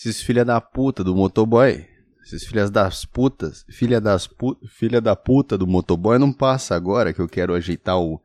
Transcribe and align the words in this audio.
Esses 0.00 0.22
filha 0.22 0.46
da 0.46 0.58
puta 0.62 1.04
do 1.04 1.14
motoboy, 1.14 1.86
esses 2.24 2.46
filhas 2.46 2.70
das 2.70 3.04
putas, 3.04 3.66
filha 3.68 4.00
das 4.00 4.26
pu 4.26 4.56
filha 4.66 4.98
da 4.98 5.14
puta 5.14 5.58
do 5.58 5.66
motoboy 5.66 6.18
não 6.18 6.32
passa 6.32 6.74
agora 6.74 7.12
que 7.12 7.20
eu 7.20 7.28
quero 7.28 7.52
ajeitar 7.52 8.00
o 8.00 8.18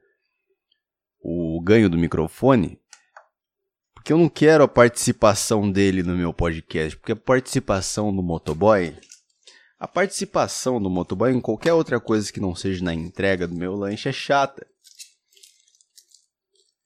o 1.19 1.59
ganho 1.61 1.89
do 1.89 1.97
microfone. 1.97 2.79
Porque 3.93 4.13
eu 4.13 4.17
não 4.17 4.29
quero 4.29 4.63
a 4.63 4.69
participação 4.69 5.69
dele 5.69 6.01
no 6.01 6.15
meu 6.15 6.33
podcast, 6.33 6.95
porque 6.95 7.11
a 7.11 7.15
participação 7.17 8.15
do 8.15 8.23
motoboy 8.23 8.97
a 9.77 9.85
participação 9.85 10.81
do 10.81 10.89
motoboy 10.89 11.33
em 11.33 11.41
qualquer 11.41 11.73
outra 11.73 11.99
coisa 11.99 12.31
que 12.31 12.39
não 12.39 12.55
seja 12.55 12.85
na 12.85 12.93
entrega 12.93 13.45
do 13.45 13.53
meu 13.53 13.75
lanche 13.75 14.07
é 14.07 14.13
chata. 14.13 14.65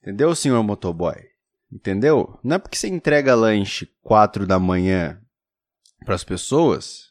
Entendeu, 0.02 0.34
senhor 0.34 0.64
motoboy? 0.64 1.29
Entendeu? 1.72 2.40
Não 2.44 2.56
é 2.56 2.60
porque 2.60 2.78
você 2.78 2.88
entrega 2.88 3.36
lanche 3.36 3.88
4 4.02 4.48
da 4.48 4.60
manhã 4.60 5.22
para 6.04 6.16
as 6.16 6.24
pessoas 6.24 7.10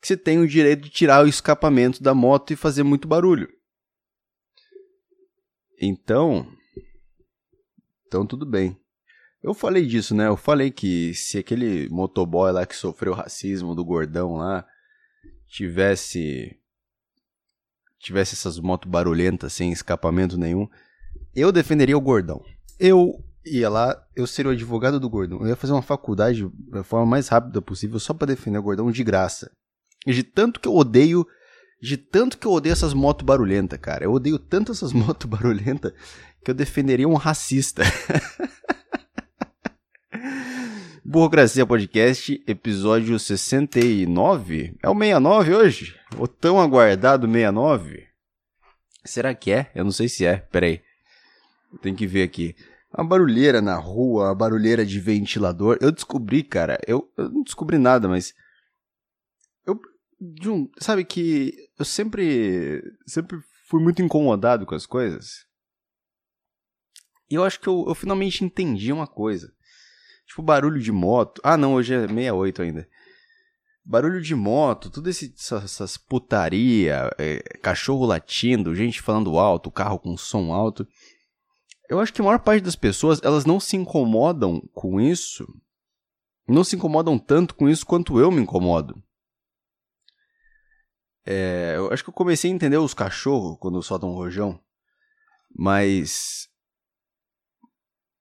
que 0.00 0.08
você 0.08 0.16
tem 0.16 0.38
o 0.38 0.48
direito 0.48 0.82
de 0.82 0.90
tirar 0.90 1.24
o 1.24 1.28
escapamento 1.28 2.02
da 2.02 2.14
moto 2.14 2.52
e 2.52 2.56
fazer 2.56 2.82
muito 2.82 3.06
barulho. 3.06 3.48
Então, 5.80 6.50
então 8.06 8.26
tudo 8.26 8.44
bem. 8.44 8.78
Eu 9.42 9.54
falei 9.54 9.86
disso, 9.86 10.14
né? 10.14 10.26
Eu 10.26 10.36
falei 10.36 10.70
que 10.70 11.14
se 11.14 11.38
aquele 11.38 11.88
motoboy 11.88 12.50
lá 12.50 12.66
que 12.66 12.74
sofreu 12.74 13.14
racismo 13.14 13.74
do 13.74 13.84
gordão 13.84 14.34
lá 14.34 14.66
tivesse 15.48 16.58
tivesse 18.00 18.34
essas 18.34 18.58
motos 18.58 18.90
barulhentas 18.90 19.52
sem 19.52 19.72
escapamento 19.72 20.36
nenhum, 20.36 20.68
eu 21.34 21.50
defenderia 21.52 21.96
o 21.96 22.00
gordão. 22.00 22.44
Eu 22.78 23.24
ia 23.46 23.68
lá, 23.68 23.96
eu 24.14 24.26
seria 24.26 24.50
o 24.50 24.52
advogado 24.52 24.98
do 24.98 25.08
gordão. 25.08 25.40
Eu 25.40 25.48
ia 25.48 25.56
fazer 25.56 25.72
uma 25.72 25.82
faculdade 25.82 26.48
da 26.70 26.82
forma 26.82 27.06
mais 27.06 27.28
rápida 27.28 27.62
possível 27.62 27.98
só 27.98 28.12
para 28.12 28.26
defender 28.26 28.58
o 28.58 28.62
gordão 28.62 28.90
de 28.90 29.04
graça. 29.04 29.50
E 30.06 30.12
de 30.12 30.22
tanto 30.22 30.60
que 30.60 30.68
eu 30.68 30.74
odeio, 30.74 31.26
de 31.80 31.96
tanto 31.96 32.38
que 32.38 32.46
eu 32.46 32.52
odeio 32.52 32.72
essas 32.72 32.92
motos 32.92 33.24
barulhentas, 33.24 33.78
cara. 33.78 34.04
Eu 34.04 34.12
odeio 34.12 34.38
tanto 34.38 34.72
essas 34.72 34.92
motos 34.94 35.28
barulhentas 35.28 35.92
que 36.44 36.50
eu 36.50 36.54
defenderia 36.54 37.08
um 37.08 37.14
racista. 37.14 37.82
Burocracia 41.04 41.64
Podcast, 41.64 42.42
episódio 42.48 43.16
69. 43.16 44.76
É 44.82 44.88
o 44.88 44.92
69 44.92 45.54
hoje? 45.54 45.96
O 46.18 46.26
tão 46.26 46.60
aguardado 46.60 47.26
69? 47.28 48.06
Será 49.04 49.32
que 49.32 49.52
é? 49.52 49.70
Eu 49.72 49.84
não 49.84 49.92
sei 49.92 50.08
se 50.08 50.26
é. 50.26 50.38
Pera 50.38 50.66
aí. 50.66 50.82
Tem 51.80 51.94
que 51.94 52.08
ver 52.08 52.24
aqui. 52.24 52.56
A 52.96 53.04
barulheira 53.04 53.60
na 53.60 53.76
rua, 53.76 54.30
a 54.30 54.34
barulheira 54.34 54.84
de 54.84 54.98
ventilador. 54.98 55.76
Eu 55.82 55.92
descobri, 55.92 56.42
cara. 56.42 56.80
Eu, 56.86 57.12
eu 57.16 57.28
não 57.28 57.42
descobri 57.42 57.76
nada, 57.76 58.08
mas. 58.08 58.34
Eu. 59.66 59.78
Um, 60.46 60.70
sabe 60.80 61.04
que 61.04 61.52
eu 61.78 61.84
sempre. 61.84 62.82
Sempre 63.06 63.38
fui 63.68 63.82
muito 63.82 64.00
incomodado 64.00 64.64
com 64.64 64.74
as 64.74 64.86
coisas. 64.86 65.44
E 67.28 67.34
eu 67.34 67.44
acho 67.44 67.60
que 67.60 67.66
eu, 67.68 67.84
eu 67.86 67.94
finalmente 67.94 68.42
entendi 68.42 68.90
uma 68.92 69.06
coisa. 69.06 69.52
Tipo, 70.26 70.42
barulho 70.42 70.80
de 70.80 70.90
moto. 70.90 71.40
Ah, 71.44 71.56
não, 71.56 71.74
hoje 71.74 71.92
é 71.92 72.00
68 72.00 72.62
ainda. 72.62 72.88
Barulho 73.84 74.20
de 74.20 74.34
moto, 74.34 74.90
tudo 74.90 75.08
esse, 75.08 75.32
essas 75.36 75.96
putaria, 75.96 77.08
é, 77.18 77.38
cachorro 77.62 78.04
latindo, 78.04 78.74
gente 78.74 79.00
falando 79.00 79.38
alto, 79.38 79.70
carro 79.70 79.98
com 79.98 80.16
som 80.16 80.52
alto. 80.52 80.88
Eu 81.88 82.00
acho 82.00 82.12
que 82.12 82.20
a 82.20 82.24
maior 82.24 82.38
parte 82.38 82.64
das 82.64 82.76
pessoas, 82.76 83.20
elas 83.22 83.44
não 83.44 83.60
se 83.60 83.76
incomodam 83.76 84.60
com 84.72 85.00
isso. 85.00 85.46
Não 86.48 86.64
se 86.64 86.76
incomodam 86.76 87.18
tanto 87.18 87.54
com 87.54 87.68
isso 87.68 87.86
quanto 87.86 88.18
eu 88.18 88.30
me 88.30 88.40
incomodo. 88.40 89.02
É, 91.24 91.74
eu 91.76 91.92
acho 91.92 92.04
que 92.04 92.10
eu 92.10 92.14
comecei 92.14 92.50
a 92.50 92.54
entender 92.54 92.76
os 92.76 92.94
cachorros 92.94 93.56
quando 93.58 93.82
soltam 93.82 94.10
um 94.10 94.14
rojão. 94.14 94.60
Mas 95.56 96.48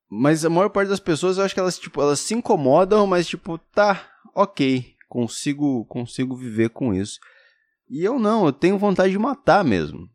mas 0.09 0.45
a 0.45 0.49
maior 0.49 0.69
parte 0.69 0.89
das 0.89 0.99
pessoas, 0.99 1.37
eu 1.37 1.43
acho 1.43 1.53
que 1.53 1.59
elas, 1.59 1.77
tipo, 1.77 2.01
elas 2.01 2.19
se 2.19 2.33
incomodam, 2.33 3.05
mas 3.05 3.27
tipo, 3.27 3.57
tá, 3.57 4.07
ok, 4.33 4.95
consigo, 5.09 5.83
consigo 5.85 6.35
viver 6.35 6.69
com 6.69 6.93
isso. 6.93 7.19
E 7.89 8.03
eu 8.03 8.17
não, 8.17 8.45
eu 8.45 8.53
tenho 8.53 8.77
vontade 8.77 9.11
de 9.11 9.19
matar 9.19 9.63
mesmo. 9.63 10.09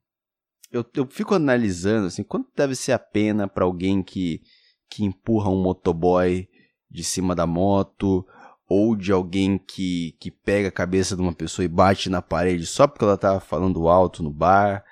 Eu, 0.70 0.84
eu 0.94 1.06
fico 1.06 1.34
analisando, 1.34 2.06
assim, 2.06 2.22
quanto 2.22 2.48
deve 2.54 2.74
ser 2.74 2.92
a 2.92 2.98
pena 2.98 3.48
para 3.48 3.64
alguém 3.64 4.02
que, 4.02 4.40
que 4.88 5.04
empurra 5.04 5.50
um 5.50 5.60
motoboy 5.60 6.48
de 6.90 7.04
cima 7.04 7.34
da 7.34 7.46
moto, 7.46 8.24
ou 8.68 8.94
de 8.94 9.10
alguém 9.10 9.58
que, 9.58 10.16
que 10.20 10.30
pega 10.30 10.68
a 10.68 10.72
cabeça 10.72 11.16
de 11.16 11.22
uma 11.22 11.32
pessoa 11.32 11.64
e 11.64 11.68
bate 11.68 12.08
na 12.08 12.22
parede 12.22 12.64
só 12.66 12.86
porque 12.86 13.04
ela 13.04 13.18
tava 13.18 13.40
falando 13.40 13.88
alto 13.88 14.22
no 14.22 14.30
bar. 14.30 14.84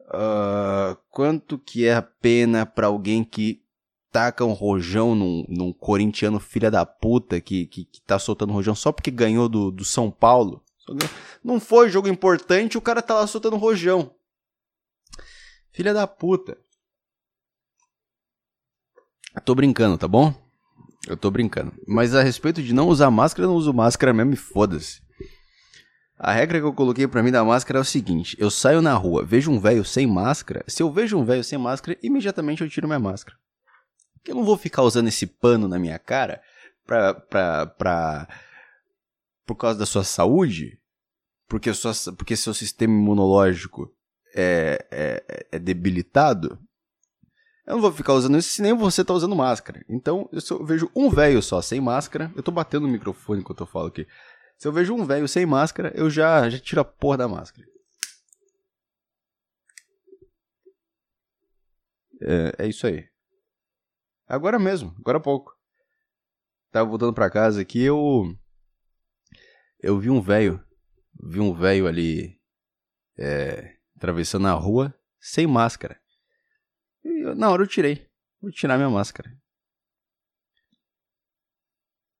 Uh, 0.00 0.96
quanto 1.10 1.58
que 1.58 1.86
é 1.86 1.94
a 1.94 2.02
pena 2.02 2.64
para 2.64 2.86
alguém 2.86 3.22
que 3.22 3.62
taca 4.10 4.44
um 4.44 4.52
rojão 4.52 5.14
num, 5.14 5.44
num 5.48 5.72
corintiano 5.72 6.40
filha 6.40 6.70
da 6.70 6.86
puta 6.86 7.40
que, 7.42 7.66
que, 7.66 7.84
que 7.84 8.00
tá 8.00 8.18
soltando 8.18 8.52
rojão 8.52 8.74
só 8.74 8.90
porque 8.90 9.10
ganhou 9.10 9.50
do, 9.50 9.70
do 9.70 9.84
São 9.84 10.10
Paulo. 10.10 10.62
Não 11.42 11.60
foi 11.60 11.90
jogo 11.90 12.08
importante, 12.08 12.78
o 12.78 12.80
cara 12.80 13.02
tá 13.02 13.14
lá 13.14 13.26
soltando 13.26 13.56
rojão. 13.56 14.10
Filha 15.74 15.92
da 15.92 16.06
puta. 16.06 16.56
Eu 19.34 19.40
tô 19.40 19.56
brincando, 19.56 19.98
tá 19.98 20.06
bom? 20.06 20.32
Eu 21.08 21.16
tô 21.16 21.32
brincando. 21.32 21.72
Mas 21.84 22.14
a 22.14 22.22
respeito 22.22 22.62
de 22.62 22.72
não 22.72 22.86
usar 22.86 23.10
máscara, 23.10 23.44
eu 23.44 23.50
não 23.50 23.56
uso 23.56 23.74
máscara 23.74 24.14
mesmo 24.14 24.32
e 24.32 24.36
foda-se. 24.36 25.02
A 26.16 26.30
regra 26.30 26.60
que 26.60 26.64
eu 26.64 26.72
coloquei 26.72 27.08
para 27.08 27.24
mim 27.24 27.32
da 27.32 27.44
máscara 27.44 27.80
é 27.80 27.82
o 27.82 27.84
seguinte: 27.84 28.36
eu 28.38 28.52
saio 28.52 28.80
na 28.80 28.94
rua, 28.94 29.24
vejo 29.24 29.50
um 29.50 29.58
velho 29.58 29.84
sem 29.84 30.06
máscara. 30.06 30.64
Se 30.68 30.80
eu 30.80 30.92
vejo 30.92 31.18
um 31.18 31.24
velho 31.24 31.42
sem 31.42 31.58
máscara, 31.58 31.98
imediatamente 32.00 32.62
eu 32.62 32.70
tiro 32.70 32.86
minha 32.86 33.00
máscara. 33.00 33.36
Eu 34.24 34.36
não 34.36 34.44
vou 34.44 34.56
ficar 34.56 34.82
usando 34.82 35.08
esse 35.08 35.26
pano 35.26 35.66
na 35.66 35.76
minha 35.76 35.98
cara 35.98 36.40
pra, 36.86 37.14
pra, 37.14 37.66
pra, 37.66 38.28
por 39.44 39.56
causa 39.56 39.76
da 39.76 39.86
sua 39.86 40.04
saúde, 40.04 40.78
porque, 41.48 41.74
sua, 41.74 41.92
porque 42.16 42.36
seu 42.36 42.54
sistema 42.54 42.94
imunológico 42.94 43.92
é, 44.34 44.86
é, 44.90 45.46
é 45.52 45.58
debilitado. 45.58 46.58
Eu 47.66 47.74
não 47.74 47.80
vou 47.80 47.92
ficar 47.92 48.12
usando 48.12 48.36
isso 48.36 48.50
se 48.50 48.62
nem 48.62 48.74
você 48.74 49.04
tá 49.04 49.14
usando 49.14 49.34
máscara. 49.34 49.84
Então, 49.88 50.28
se 50.38 50.52
eu 50.52 50.64
vejo 50.64 50.90
um 50.94 51.08
velho 51.08 51.42
só 51.42 51.62
sem 51.62 51.80
máscara, 51.80 52.30
eu 52.36 52.42
tô 52.42 52.50
batendo 52.50 52.86
no 52.86 52.92
microfone 52.92 53.40
enquanto 53.40 53.60
eu 53.60 53.66
falo 53.66 53.86
aqui. 53.86 54.06
Se 54.58 54.68
eu 54.68 54.72
vejo 54.72 54.94
um 54.94 55.06
velho 55.06 55.26
sem 55.26 55.46
máscara, 55.46 55.92
eu 55.94 56.10
já, 56.10 56.48
já 56.50 56.58
tiro 56.58 56.80
a 56.80 56.84
porra 56.84 57.18
da 57.18 57.28
máscara. 57.28 57.66
É, 62.20 62.64
é 62.64 62.68
isso 62.68 62.86
aí. 62.86 63.08
Agora 64.26 64.58
mesmo, 64.58 64.94
agora 64.98 65.18
há 65.18 65.20
pouco. 65.20 65.54
Tava 66.70 66.88
voltando 66.88 67.12
pra 67.14 67.30
casa 67.30 67.60
aqui, 67.60 67.82
eu. 67.82 68.34
Eu 69.80 69.98
vi 69.98 70.10
um 70.10 70.20
velho. 70.20 70.62
Vi 71.22 71.40
um 71.40 71.54
velho 71.54 71.86
ali. 71.86 72.40
É, 73.16 73.73
atravessando 74.04 74.46
a 74.46 74.52
rua 74.52 74.94
sem 75.18 75.46
máscara. 75.46 75.98
Eu, 77.02 77.34
na 77.34 77.50
hora 77.50 77.62
eu 77.62 77.66
tirei. 77.66 78.06
Vou 78.40 78.50
tirar 78.50 78.76
minha 78.76 78.90
máscara. 78.90 79.30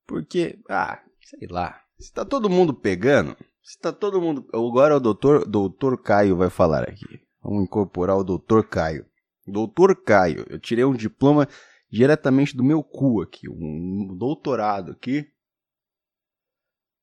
Porque, 0.06 0.58
ah, 0.68 1.02
sei 1.20 1.46
lá. 1.48 1.82
Se 1.98 2.12
tá 2.12 2.24
todo 2.24 2.50
mundo 2.50 2.74
pegando, 2.74 3.36
se 3.62 3.78
tá 3.78 3.92
todo 3.92 4.20
mundo. 4.20 4.48
Agora 4.52 4.96
o 4.96 5.00
doutor, 5.00 5.46
doutor 5.46 6.02
Caio 6.02 6.36
vai 6.36 6.48
falar 6.48 6.88
aqui. 6.88 7.20
Vamos 7.42 7.64
incorporar 7.64 8.16
o 8.16 8.24
doutor 8.24 8.66
Caio. 8.66 9.06
Doutor 9.46 10.02
Caio, 10.02 10.46
eu 10.48 10.58
tirei 10.58 10.84
um 10.84 10.94
diploma 10.94 11.46
diretamente 11.90 12.56
do 12.56 12.64
meu 12.64 12.82
cu 12.82 13.20
aqui, 13.20 13.48
um 13.48 14.16
doutorado 14.16 14.92
aqui, 14.92 15.30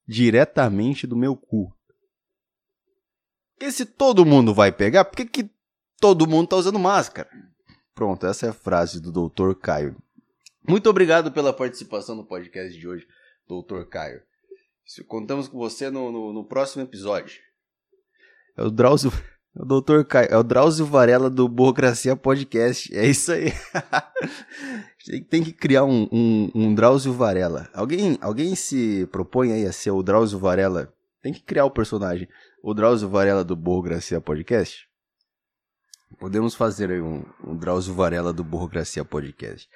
diretamente 0.07 1.06
do 1.06 1.16
meu 1.16 1.38
cu. 1.38 1.72
Porque 3.62 3.72
se 3.72 3.86
todo 3.86 4.25
mundo 4.25 4.56
vai 4.56 4.72
pegar, 4.72 5.06
por 5.06 5.16
que, 5.16 5.24
que 5.24 5.52
todo 6.00 6.25
mundo 6.25 6.48
tá 6.48 6.56
usando 6.56 6.80
máscara? 6.80 7.30
Pronto, 7.94 8.25
essa 8.25 8.48
é 8.48 8.50
a 8.50 8.54
frase 8.54 9.00
do 9.00 9.12
doutor 9.12 9.54
Caio. 9.54 9.96
Muito 10.68 10.90
obrigado 10.90 11.31
pela 11.31 11.54
participação 11.54 12.16
no 12.16 12.25
podcast 12.25 12.75
de 12.75 12.88
hoje, 12.88 13.06
doutor 13.48 13.88
Caio. 13.88 14.24
Contamos 15.08 15.48
com 15.48 15.60
você 15.60 15.92
no, 15.92 16.12
no, 16.12 16.34
no 16.34 16.44
próximo 16.44 16.81
episódio. 16.81 17.40
É 18.58 18.63
o 18.63 18.72
Drauzio, 18.72 19.12
é 19.56 19.62
o 19.62 19.66
doutor 19.66 20.06
Caio, 20.06 20.30
é 20.31 20.38
o 20.40 20.44
Drauzio 20.44 20.88
Varela 20.88 21.30
do 21.30 21.48
Burocracia 21.48 22.16
Podcast. 22.16 22.92
É 22.98 23.06
isso 23.06 23.31
aí. 23.31 23.54
Tem 25.30 25.44
que 25.44 25.54
criar 25.54 25.86
um, 25.86 26.10
um, 26.12 26.52
um 26.56 26.74
Drauzio 26.74 27.13
Varela. 27.13 27.69
Alguém, 27.75 28.18
alguém 28.22 28.56
se 28.56 29.08
propõe 29.12 29.54
aí 29.54 29.68
a 29.68 29.72
ser 29.72 29.92
o 29.92 30.02
Drauzio 30.02 30.40
Varela? 30.40 30.92
Tem 31.22 31.31
que 31.31 31.44
criar 31.44 31.66
o 31.66 31.72
personagem. 31.72 32.28
O 32.63 32.75
Drauzio 32.75 33.10
Varela 33.10 33.44
do 33.44 33.56
Burocracia 33.56 34.22
Podcast? 34.22 34.88
Podemos 36.19 36.54
fazer 36.54 36.92
aí 36.92 37.02
um, 37.02 37.25
um 37.44 37.58
Drauzio 37.58 37.96
Varela 37.96 38.31
do 38.31 38.44
Burocracia 38.44 39.04
Podcast. 39.04 39.68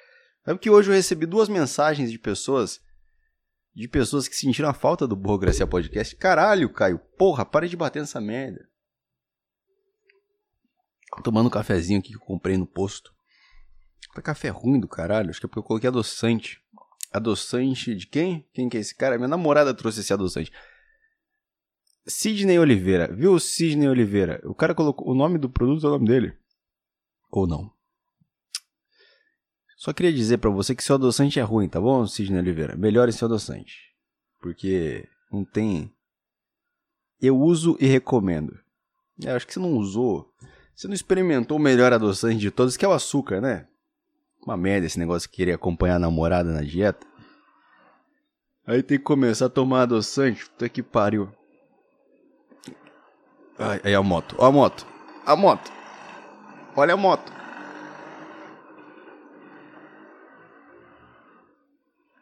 Sabe 0.44 0.60
que 0.60 0.70
hoje 0.70 0.90
eu 0.90 0.94
recebi 0.94 1.26
duas 1.26 1.48
mensagens 1.48 2.12
de 2.12 2.18
pessoas 2.18 2.80
de 3.74 3.88
pessoas 3.88 4.26
que 4.26 4.36
sentiram 4.36 4.70
a 4.70 4.72
falta 4.72 5.06
do 5.06 5.16
Burocracia 5.16 5.66
Podcast. 5.66 6.14
Caralho, 6.16 6.72
Caio, 6.72 6.98
porra, 7.18 7.44
para 7.44 7.68
de 7.68 7.76
bater 7.76 8.00
nessa 8.00 8.20
merda. 8.20 8.66
Tomando 11.24 11.48
um 11.48 11.50
cafezinho 11.50 11.98
aqui 11.98 12.10
que 12.10 12.16
eu 12.16 12.20
comprei 12.20 12.56
no 12.56 12.66
posto. 12.66 13.12
Tá 14.14 14.22
café 14.22 14.48
ruim 14.48 14.78
do 14.78 14.88
caralho, 14.88 15.28
acho 15.28 15.40
que 15.40 15.46
é 15.46 15.48
porque 15.48 15.58
eu 15.58 15.64
coloquei 15.64 15.88
adoçante. 15.88 16.62
Adoçante 17.12 17.94
de 17.94 18.06
quem? 18.06 18.48
Quem 18.54 18.68
que 18.68 18.76
é 18.76 18.80
esse 18.80 18.94
cara? 18.94 19.18
Minha 19.18 19.28
namorada 19.28 19.74
trouxe 19.74 20.00
esse 20.00 20.12
adoçante. 20.12 20.52
Sidney 22.06 22.58
Oliveira. 22.58 23.12
Viu 23.12 23.34
o 23.34 23.40
Sidney 23.40 23.88
Oliveira? 23.88 24.40
O 24.44 24.54
cara 24.54 24.74
colocou 24.74 25.10
o 25.10 25.14
nome 25.14 25.38
do 25.38 25.50
produto 25.50 25.86
é 25.86 25.88
o 25.88 25.92
nome 25.92 26.06
dele. 26.06 26.36
Ou 27.30 27.46
não. 27.46 27.70
Só 29.76 29.92
queria 29.92 30.12
dizer 30.12 30.38
para 30.38 30.50
você 30.50 30.74
que 30.74 30.82
seu 30.82 30.94
adoçante 30.94 31.38
é 31.38 31.42
ruim, 31.42 31.68
tá 31.68 31.80
bom, 31.80 32.06
Sidney 32.06 32.40
Oliveira? 32.40 32.76
Melhore 32.76 33.12
seu 33.12 33.26
adoçante. 33.26 33.92
Porque 34.40 35.06
não 35.30 35.44
tem. 35.44 35.92
Eu 37.20 37.38
uso 37.38 37.76
e 37.80 37.86
recomendo. 37.86 38.58
Eu 39.20 39.34
acho 39.34 39.46
que 39.46 39.52
você 39.52 39.60
não 39.60 39.76
usou. 39.76 40.32
Você 40.74 40.86
não 40.86 40.94
experimentou 40.94 41.56
o 41.56 41.60
melhor 41.60 41.92
adoçante 41.92 42.38
de 42.38 42.50
todos, 42.50 42.76
que 42.76 42.84
é 42.84 42.88
o 42.88 42.92
açúcar, 42.92 43.40
né? 43.40 43.66
Uma 44.44 44.56
merda 44.56 44.86
esse 44.86 44.98
negócio 44.98 45.28
de 45.28 45.34
querer 45.34 45.52
acompanhar 45.52 45.96
a 45.96 46.00
namorada 46.00 46.52
na 46.52 46.62
dieta. 46.62 47.06
Aí 48.66 48.82
tem 48.82 48.98
que 48.98 49.04
começar 49.04 49.46
a 49.46 49.50
tomar 49.50 49.82
adoçante. 49.82 50.48
Puta 50.50 50.68
que 50.68 50.82
pariu. 50.82 51.32
Ai, 53.58 53.80
aí 53.84 53.94
a 53.94 54.02
moto. 54.02 54.34
Ó 54.38 54.46
a 54.46 54.52
moto. 54.52 54.86
A 55.24 55.34
moto. 55.34 55.72
Olha 56.76 56.94
a 56.94 56.96
moto. 56.96 57.32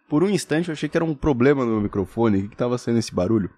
Por 0.08 0.22
um 0.22 0.28
instante 0.28 0.68
eu 0.68 0.72
achei 0.72 0.88
que 0.88 0.96
era 0.96 1.04
um 1.04 1.14
problema 1.14 1.64
no 1.64 1.72
meu 1.72 1.80
microfone. 1.80 2.38
O 2.38 2.42
que, 2.42 2.48
que 2.50 2.56
tava 2.56 2.78
saindo 2.78 3.00
esse 3.00 3.14
barulho? 3.14 3.50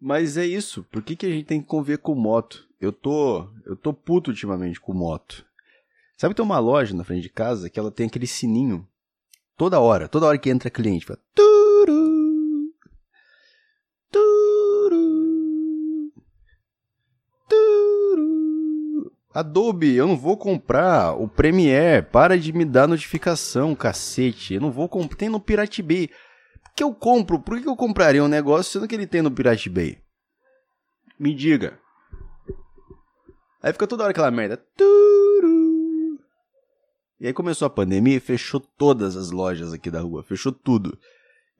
Mas 0.00 0.36
é 0.36 0.46
isso. 0.46 0.84
Por 0.84 1.02
que, 1.02 1.16
que 1.16 1.26
a 1.26 1.30
gente 1.30 1.44
tem 1.44 1.60
que 1.60 1.66
conviver 1.66 1.98
com 1.98 2.14
moto? 2.14 2.66
Eu 2.80 2.92
tô. 2.92 3.46
Eu 3.64 3.76
tô 3.76 3.92
puto 3.92 4.30
ultimamente 4.30 4.80
com 4.80 4.94
moto. 4.94 5.44
Sabe 6.16 6.32
que 6.32 6.36
tem 6.36 6.44
uma 6.44 6.58
loja 6.58 6.94
na 6.94 7.04
frente 7.04 7.22
de 7.22 7.28
casa 7.28 7.68
que 7.68 7.78
ela 7.78 7.90
tem 7.90 8.06
aquele 8.06 8.26
sininho. 8.26 8.86
Toda 9.56 9.80
hora, 9.80 10.08
toda 10.08 10.26
hora 10.26 10.38
que 10.38 10.50
entra 10.50 10.70
cliente, 10.70 11.04
fala. 11.04 11.18
Adobe, 19.36 19.94
eu 19.94 20.06
não 20.06 20.16
vou 20.16 20.34
comprar 20.34 21.12
o 21.12 21.28
Premiere. 21.28 22.02
Para 22.02 22.38
de 22.38 22.54
me 22.54 22.64
dar 22.64 22.88
notificação, 22.88 23.74
cacete. 23.74 24.54
Eu 24.54 24.62
não 24.62 24.72
vou 24.72 24.88
comprar. 24.88 25.18
Tem 25.18 25.28
no 25.28 25.38
Pirate 25.38 25.82
Bay. 25.82 26.08
Por 26.08 26.72
que 26.74 26.82
eu 26.82 26.94
compro? 26.94 27.38
Por 27.38 27.60
que 27.60 27.68
eu 27.68 27.76
compraria 27.76 28.24
um 28.24 28.28
negócio 28.28 28.72
sendo 28.72 28.88
que 28.88 28.94
ele 28.94 29.06
tem 29.06 29.20
no 29.20 29.30
Pirate 29.30 29.68
Bay? 29.68 29.98
Me 31.20 31.34
diga. 31.34 31.78
Aí 33.62 33.74
fica 33.74 33.86
toda 33.86 34.04
hora 34.04 34.12
aquela 34.12 34.30
merda. 34.30 34.58
E 37.20 37.26
aí 37.26 37.32
começou 37.34 37.66
a 37.66 37.70
pandemia 37.70 38.16
e 38.16 38.20
fechou 38.20 38.58
todas 38.58 39.18
as 39.18 39.30
lojas 39.30 39.70
aqui 39.70 39.90
da 39.90 40.00
rua. 40.00 40.22
Fechou 40.22 40.50
tudo. 40.50 40.98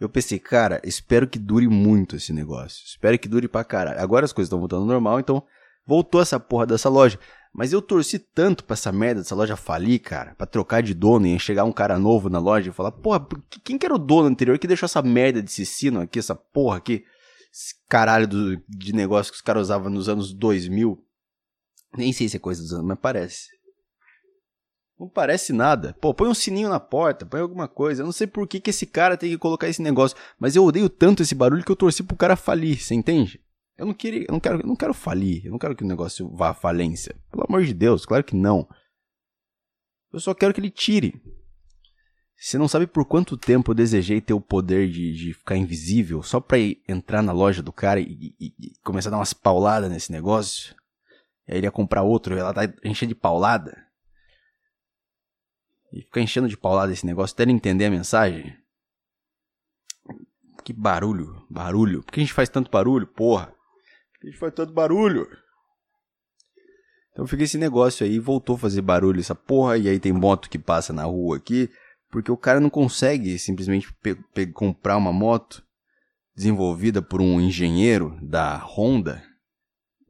Eu 0.00 0.08
pensei, 0.08 0.38
cara, 0.38 0.81
espero 0.82 1.29
que 1.29 1.38
dure 1.38 1.69
muito 1.69 2.17
esse 2.17 2.32
negócio. 2.32 2.82
Espero 2.87 3.19
que 3.19 3.29
dure 3.29 3.49
pra 3.49 3.62
caralho. 3.64 4.00
Agora 4.00 4.25
as 4.25 4.32
coisas 4.32 4.46
estão 4.46 4.61
voltando 4.61 4.81
ao 4.81 4.87
normal, 4.87 5.20
então 5.20 5.43
voltou 5.87 6.22
essa 6.22 6.40
porra 6.40 6.64
dessa 6.64 6.88
loja. 6.88 7.19
Mas 7.56 7.73
eu 7.73 7.81
torci 7.81 8.19
tanto 8.19 8.64
pra 8.64 8.75
essa 8.75 8.93
merda 8.93 9.23
dessa 9.23 9.35
loja 9.35 9.56
falir, 9.56 9.99
cara, 9.99 10.35
pra 10.35 10.47
trocar 10.47 10.82
de 10.82 10.93
dono 10.93 11.26
e 11.26 11.38
chegar 11.38 11.64
um 11.64 11.73
cara 11.73 11.99
novo 11.99 12.29
na 12.29 12.38
loja 12.38 12.69
e 12.69 12.73
falar, 12.73 12.93
porra, 12.93 13.26
quem 13.64 13.79
que 13.79 13.87
era 13.87 13.94
o 13.94 13.99
dono 13.99 14.29
anterior 14.29 14.58
que 14.58 14.67
deixou 14.67 14.85
essa 14.85 15.00
merda 15.00 15.41
desse 15.41 15.64
sino 15.64 16.03
aqui, 16.03 16.19
essa 16.19 16.35
porra 16.35 16.76
aqui, 16.76 17.03
esse 17.50 17.75
caralho 17.88 18.29
do, 18.29 18.62
de 18.69 18.93
negócio 18.93 19.32
que 19.32 19.37
os 19.37 19.43
caras 19.43 19.62
usavam 19.62 19.88
nos 19.88 20.06
anos 20.06 20.35
2000? 20.35 21.03
Nem 21.97 22.12
sei 22.12 22.29
se 22.29 22.37
é 22.37 22.41
coisa 22.41 22.61
dos 22.61 22.75
anos, 22.75 22.85
mas 22.85 22.99
parece. 23.00 23.49
Não 25.00 25.08
parece 25.08 25.55
nada. 25.55 25.97
Pô, 25.99 26.12
põe 26.12 26.29
um 26.29 26.35
sininho 26.35 26.69
na 26.69 26.79
porta, 26.79 27.25
põe 27.25 27.41
alguma 27.41 27.67
coisa. 27.67 28.03
Eu 28.03 28.05
não 28.05 28.12
sei 28.12 28.26
por 28.26 28.47
que, 28.47 28.61
que 28.61 28.69
esse 28.69 28.85
cara 28.85 29.17
tem 29.17 29.31
que 29.31 29.38
colocar 29.38 29.67
esse 29.67 29.81
negócio, 29.81 30.14
mas 30.38 30.56
eu 30.56 30.64
odeio 30.64 30.91
tanto 30.91 31.23
esse 31.23 31.35
barulho 31.35 31.64
que 31.64 31.73
eu 31.73 31.76
torci 31.76 32.03
pro 32.03 32.19
cara 32.19 32.37
falir, 32.37 32.79
você 32.79 32.94
entende? 32.94 33.41
Eu 33.76 33.87
não 33.87 33.94
queria, 33.94 34.25
eu 34.28 34.32
não 34.32 34.40
quero, 34.40 34.61
eu 34.61 34.67
não 34.67 34.76
quero 34.76 34.94
falir, 34.94 35.44
eu 35.44 35.50
não 35.50 35.58
quero 35.58 35.76
que 35.76 35.84
o 35.84 35.87
negócio 35.87 36.28
vá 36.34 36.50
à 36.50 36.55
falência. 36.55 37.14
Pelo 37.31 37.44
amor 37.46 37.64
de 37.64 37.75
Deus, 37.75 38.06
claro 38.06 38.25
que 38.25 38.34
não. 38.34 38.67
Eu 40.12 40.19
só 40.19 40.32
quero 40.32 40.55
que 40.55 40.61
ele 40.61 40.70
tire. 40.70 41.20
Você 42.38 42.58
não 42.58 42.69
sabe 42.69 42.87
por 42.87 43.05
quanto 43.05 43.37
tempo 43.37 43.70
eu 43.70 43.75
desejei 43.75 44.20
ter 44.20 44.34
o 44.34 44.40
poder 44.40 44.90
de, 44.90 45.12
de 45.12 45.34
ficar 45.34 45.56
invisível 45.56 46.23
só 46.23 46.38
pra 46.38 46.58
entrar 46.88 47.23
na 47.23 47.32
loja 47.32 47.62
do 47.62 47.73
cara 47.73 48.00
e, 48.00 48.34
e, 48.38 48.55
e 48.58 48.73
começar 48.84 49.08
a 49.08 49.12
dar 49.12 49.19
umas 49.19 49.32
pauladas 49.32 49.90
nesse 49.90 50.12
negócio? 50.12 50.75
E 51.49 51.52
aí 51.52 51.58
ele 51.58 51.67
ia 51.67 51.70
comprar 51.70 52.02
outro, 52.02 52.37
ela 52.37 52.52
tá 52.52 52.62
enchendo 52.84 53.11
de 53.11 53.14
paulada. 53.14 53.87
E 55.93 56.02
ficar 56.02 56.20
enchendo 56.20 56.49
de 56.49 56.56
paulada 56.56 56.93
esse 56.93 57.06
negócio 57.06 57.34
até 57.34 57.44
ele 57.44 57.52
entender 57.52 57.87
a 57.87 57.90
mensagem. 57.90 58.55
Que 60.62 60.72
barulho, 60.72 61.46
barulho. 61.49 62.02
Por 62.02 62.12
que 62.12 62.20
a 62.20 62.22
gente 62.22 62.34
faz 62.34 62.49
tanto 62.49 62.70
barulho, 62.70 63.06
porra? 63.06 63.56
A 64.26 64.28
gente 64.28 64.40
faz 64.40 64.52
tanto 64.52 64.73
barulho. 64.73 65.28
Então 67.12 67.28
fica 67.28 67.44
esse 67.44 67.56
negócio 67.56 68.05
aí, 68.05 68.19
voltou 68.19 68.56
a 68.56 68.58
fazer 68.58 68.82
barulho 68.82 69.20
essa 69.20 69.37
porra, 69.37 69.78
e 69.78 69.88
aí 69.88 70.00
tem 70.00 70.12
moto 70.12 70.50
que 70.50 70.58
passa 70.58 70.93
na 70.93 71.05
rua 71.05 71.37
aqui, 71.37 71.70
porque 72.11 72.31
o 72.31 72.37
cara 72.37 72.58
não 72.58 72.69
consegue 72.69 73.38
simplesmente 73.38 73.88
comprar 74.52 74.96
uma 74.96 75.12
moto 75.12 75.64
desenvolvida 76.34 77.00
por 77.00 77.20
um 77.20 77.40
engenheiro 77.40 78.19
da 78.20 78.56
Honda, 78.58 79.23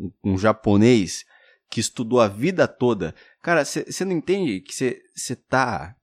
um, 0.00 0.32
um 0.32 0.38
japonês 0.38 1.26
que 1.70 1.78
estudou 1.78 2.20
a 2.20 2.26
vida 2.26 2.66
toda. 2.66 3.14
Cara, 3.42 3.64
você 3.66 4.04
não 4.04 4.12
entende 4.12 4.60
que 4.60 4.72
você 4.72 5.36
tá 5.36 5.94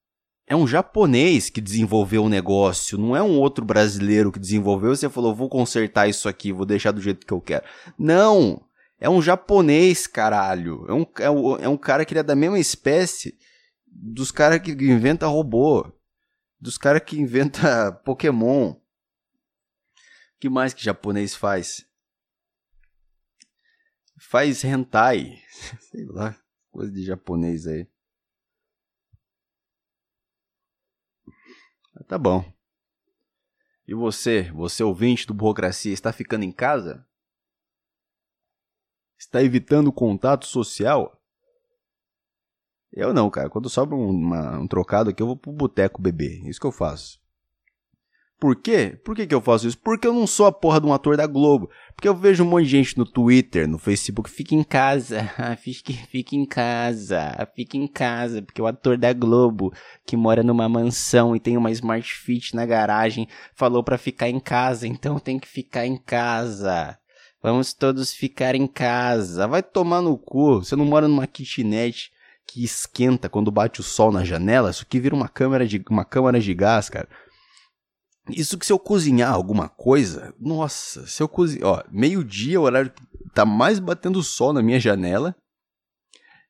é 0.46 0.56
um 0.56 0.68
japonês 0.68 1.50
que 1.50 1.62
desenvolveu 1.62 2.26
o 2.26 2.30
negócio, 2.30 2.98
não 2.98 3.16
é 3.16 3.24
um 3.24 3.40
outro 3.40 3.64
brasileiro 3.64 4.32
que 4.32 4.40
desenvolveu 4.40 4.96
você 4.96 5.10
falou, 5.10 5.34
vou 5.34 5.50
consertar 5.50 6.08
isso 6.08 6.28
aqui, 6.28 6.52
vou 6.52 6.66
deixar 6.66 6.92
do 6.92 7.02
jeito 7.02 7.26
que 7.26 7.34
eu 7.34 7.42
quero. 7.42 7.66
Não! 7.98 8.64
É 9.00 9.10
um 9.10 9.22
japonês, 9.22 10.08
caralho. 10.08 10.86
É 10.88 10.94
um, 10.94 11.06
é 11.20 11.30
um, 11.30 11.56
é 11.58 11.68
um 11.68 11.76
cara 11.76 12.06
que 12.06 12.18
é 12.18 12.24
da 12.24 12.38
mesma 12.38 12.58
espécie 12.58 13.38
dos 13.86 14.32
caras 14.32 14.60
que 14.60 14.72
inventa 14.72 15.28
robô. 15.28 15.92
Dos 16.58 16.78
caras 16.78 17.02
que 17.06 17.20
inventa 17.20 17.92
Pokémon. 18.06 18.76
que 20.40 20.50
mais 20.50 20.74
que 20.74 20.84
japonês 20.84 21.36
faz? 21.36 21.86
Faz 24.20 24.64
hentai. 24.64 25.38
Sei 25.92 26.06
lá, 26.06 26.34
coisa 26.72 26.90
de 26.90 27.04
japonês 27.04 27.68
aí. 27.68 27.86
Tá 32.08 32.18
bom. 32.18 32.44
E 33.88 33.94
você, 33.94 34.52
você 34.52 34.84
ouvinte 34.84 35.28
do 35.28 35.34
Burocracia, 35.34 35.94
está 35.94 36.12
ficando 36.12 36.44
em 36.44 36.52
casa? 36.52 37.06
Está 39.18 39.42
evitando 39.42 39.88
o 39.88 39.94
contato 39.94 40.46
social? 40.46 41.20
Eu 42.92 43.14
não, 43.14 43.30
cara. 43.30 43.50
Quando 43.50 43.70
sobra 43.70 43.96
um, 43.96 44.62
um 44.62 44.68
trocado 44.68 45.10
aqui, 45.10 45.22
eu 45.22 45.28
vou 45.28 45.38
pro 45.38 45.52
boteco 45.52 46.02
beber. 46.02 46.46
É 46.46 46.50
isso 46.50 46.60
que 46.60 46.68
eu 46.68 46.72
faço. 46.72 47.23
Por 48.44 48.58
quê? 48.58 49.00
Por 49.06 49.16
que, 49.16 49.26
que 49.26 49.34
eu 49.34 49.40
faço 49.40 49.70
isso? 49.70 49.78
Porque 49.78 50.06
eu 50.06 50.12
não 50.12 50.28
sou 50.28 50.46
a 50.46 50.52
porra 50.52 50.82
de 50.82 50.86
um 50.86 50.92
ator 50.92 51.16
da 51.16 51.26
Globo. 51.26 51.70
Porque 51.96 52.10
eu 52.10 52.14
vejo 52.14 52.44
um 52.44 52.50
monte 52.50 52.66
de 52.66 52.72
gente 52.72 52.98
no 52.98 53.06
Twitter, 53.06 53.70
no 53.70 53.78
Facebook, 53.78 54.30
fica 54.30 54.54
em 54.54 54.66
casa, 54.66 55.32
fique, 55.64 55.94
fique 55.94 56.36
em 56.36 56.46
casa, 56.46 57.50
fique 57.56 57.78
em 57.78 57.88
casa, 57.88 58.42
porque 58.42 58.62
o 58.62 58.68
ator 58.68 58.98
da 58.98 59.14
Globo, 59.14 59.72
que 60.06 60.18
mora 60.18 60.44
numa 60.44 60.68
mansão 60.68 61.34
e 61.34 61.40
tem 61.40 61.56
uma 61.56 61.72
Smart 61.72 62.14
Fit 62.14 62.54
na 62.54 62.66
garagem, 62.66 63.30
falou 63.56 63.82
para 63.82 63.98
ficar 63.98 64.28
em 64.28 64.42
casa, 64.42 64.86
então 64.90 65.20
tem 65.20 65.40
que 65.40 65.48
ficar 65.48 65.86
em 65.86 65.96
casa. 65.96 66.98
Vamos 67.42 67.74
todos 67.74 68.12
ficar 68.12 68.56
em 68.56 68.68
casa. 68.68 69.48
Vai 69.48 69.64
tomar 69.64 70.02
no 70.02 70.18
cu. 70.18 70.56
Você 70.56 70.76
não 70.76 70.84
mora 70.84 71.08
numa 71.08 71.28
kitnet 71.28 72.12
que 72.46 72.64
esquenta 72.64 73.30
quando 73.30 73.52
bate 73.52 73.80
o 73.80 73.84
sol 73.84 74.12
na 74.12 74.26
janela. 74.26 74.70
Isso 74.70 74.84
aqui 74.84 75.00
vira 75.00 75.16
uma 75.16 75.30
câmera 75.30 75.66
de, 75.66 75.82
uma 75.90 76.04
câmara 76.04 76.42
de 76.42 76.54
gás, 76.54 76.90
cara. 76.90 77.08
Isso 78.30 78.58
que 78.58 78.66
se 78.66 78.72
eu 78.72 78.80
cozinhar 78.80 79.34
alguma 79.34 79.68
coisa, 79.68 80.34
nossa, 80.40 81.06
se 81.06 81.22
eu 81.22 81.28
cozinhar, 81.28 81.68
ó, 81.68 81.84
meio-dia, 81.92 82.60
o 82.60 82.64
horário 82.64 82.94
tá 83.34 83.46
mais 83.46 83.80
batendo 83.80 84.24
sol 84.24 84.54
na 84.54 84.62
minha 84.62 84.80
janela. 84.80 85.36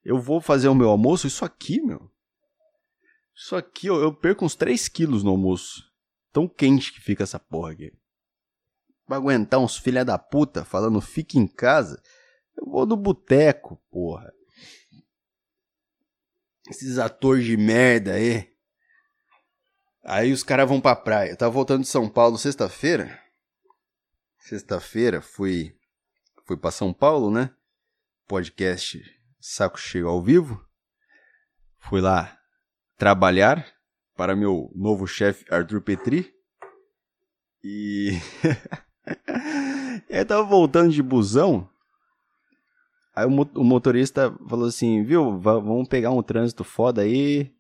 Eu 0.04 0.20
vou 0.22 0.40
fazer 0.40 0.68
o 0.68 0.76
meu 0.76 0.90
almoço, 0.90 1.26
isso 1.26 1.44
aqui, 1.44 1.82
meu. 1.82 2.12
Isso 3.36 3.56
aqui, 3.56 3.90
ó, 3.90 4.00
eu 4.00 4.14
perco 4.14 4.46
uns 4.46 4.56
3 4.56 4.88
quilos 4.88 5.24
no 5.24 5.32
almoço. 5.32 5.84
Tão 6.32 6.48
quente 6.48 6.94
que 6.94 7.02
fica 7.02 7.24
essa 7.24 7.40
porra 7.40 7.72
aqui. 7.72 7.92
Pra 9.06 9.18
aguentar 9.18 9.60
uns 9.60 9.78
filha 9.78 10.06
da 10.06 10.18
puta 10.18 10.64
falando 10.64 11.02
fique 11.02 11.40
em 11.40 11.48
casa, 11.48 12.02
eu 12.56 12.66
vou 12.70 12.86
no 12.86 12.96
boteco, 12.96 13.82
porra. 13.90 14.32
Esses 16.70 16.98
atores 16.98 17.46
de 17.46 17.58
merda 17.58 18.14
aí 18.14 18.53
Aí 20.04 20.34
os 20.34 20.44
caras 20.44 20.68
vão 20.68 20.82
pra 20.82 20.96
praia. 20.96 21.30
Eu 21.30 21.38
tava 21.38 21.52
voltando 21.52 21.82
de 21.82 21.88
São 21.88 22.10
Paulo 22.10 22.38
sexta-feira. 22.38 23.20
Sexta-feira 24.38 25.22
fui 25.22 25.74
fui 26.46 26.58
para 26.58 26.72
São 26.72 26.92
Paulo, 26.92 27.32
né? 27.32 27.52
Podcast 28.28 29.02
Saco 29.40 29.80
Cheio 29.80 30.10
ao 30.10 30.22
vivo. 30.22 30.62
Fui 31.80 32.02
lá 32.02 32.38
trabalhar 32.98 33.66
para 34.16 34.36
meu 34.36 34.70
novo 34.76 35.08
chefe 35.08 35.46
Arthur 35.50 35.82
Petri. 35.82 36.34
E 37.64 38.12
eu 40.10 40.26
tava 40.26 40.44
voltando 40.44 40.92
de 40.92 41.02
busão. 41.02 41.70
Aí 43.16 43.26
o 43.26 43.64
motorista 43.64 44.36
falou 44.50 44.68
assim, 44.68 45.04
viu, 45.04 45.40
vamos 45.40 45.88
pegar 45.88 46.12
um 46.12 46.24
trânsito 46.24 46.64
foda 46.64 47.04
aí. 47.04 47.54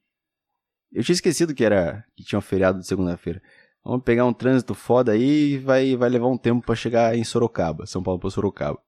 Eu 0.93 1.03
tinha 1.03 1.13
esquecido 1.13 1.55
que 1.55 1.65
era 1.65 2.05
que 2.15 2.23
tinha 2.23 2.37
um 2.37 2.41
feriado 2.41 2.79
de 2.79 2.87
segunda-feira. 2.87 3.41
Vamos 3.83 4.03
pegar 4.03 4.25
um 4.25 4.33
trânsito 4.33 4.73
foda 4.73 5.11
aí 5.11 5.53
e 5.53 5.57
vai, 5.57 5.95
vai 5.95 6.09
levar 6.09 6.27
um 6.27 6.37
tempo 6.37 6.65
para 6.65 6.75
chegar 6.75 7.17
em 7.17 7.23
Sorocaba, 7.23 7.85
São 7.85 8.01
Paulo 8.01 8.19
para 8.19 8.29
Sorocaba. 8.29 8.79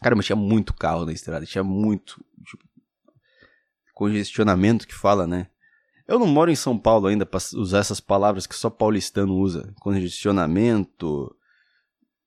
Cara, 0.00 0.16
mas 0.16 0.24
tinha 0.24 0.36
muito 0.36 0.72
carro 0.72 1.04
na 1.04 1.12
estrada, 1.12 1.44
tinha 1.44 1.62
muito 1.62 2.24
tipo, 2.46 2.64
congestionamento 3.92 4.86
que 4.86 4.94
fala, 4.94 5.26
né? 5.26 5.48
Eu 6.08 6.18
não 6.18 6.26
moro 6.26 6.50
em 6.50 6.56
São 6.56 6.78
Paulo 6.78 7.06
ainda 7.06 7.26
para 7.26 7.38
usar 7.54 7.78
essas 7.78 8.00
palavras 8.00 8.46
que 8.46 8.54
só 8.56 8.70
paulistano 8.70 9.34
usa. 9.36 9.74
Congestionamento, 9.80 11.36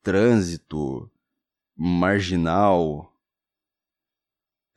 trânsito, 0.03 1.11
marginal. 1.75 3.11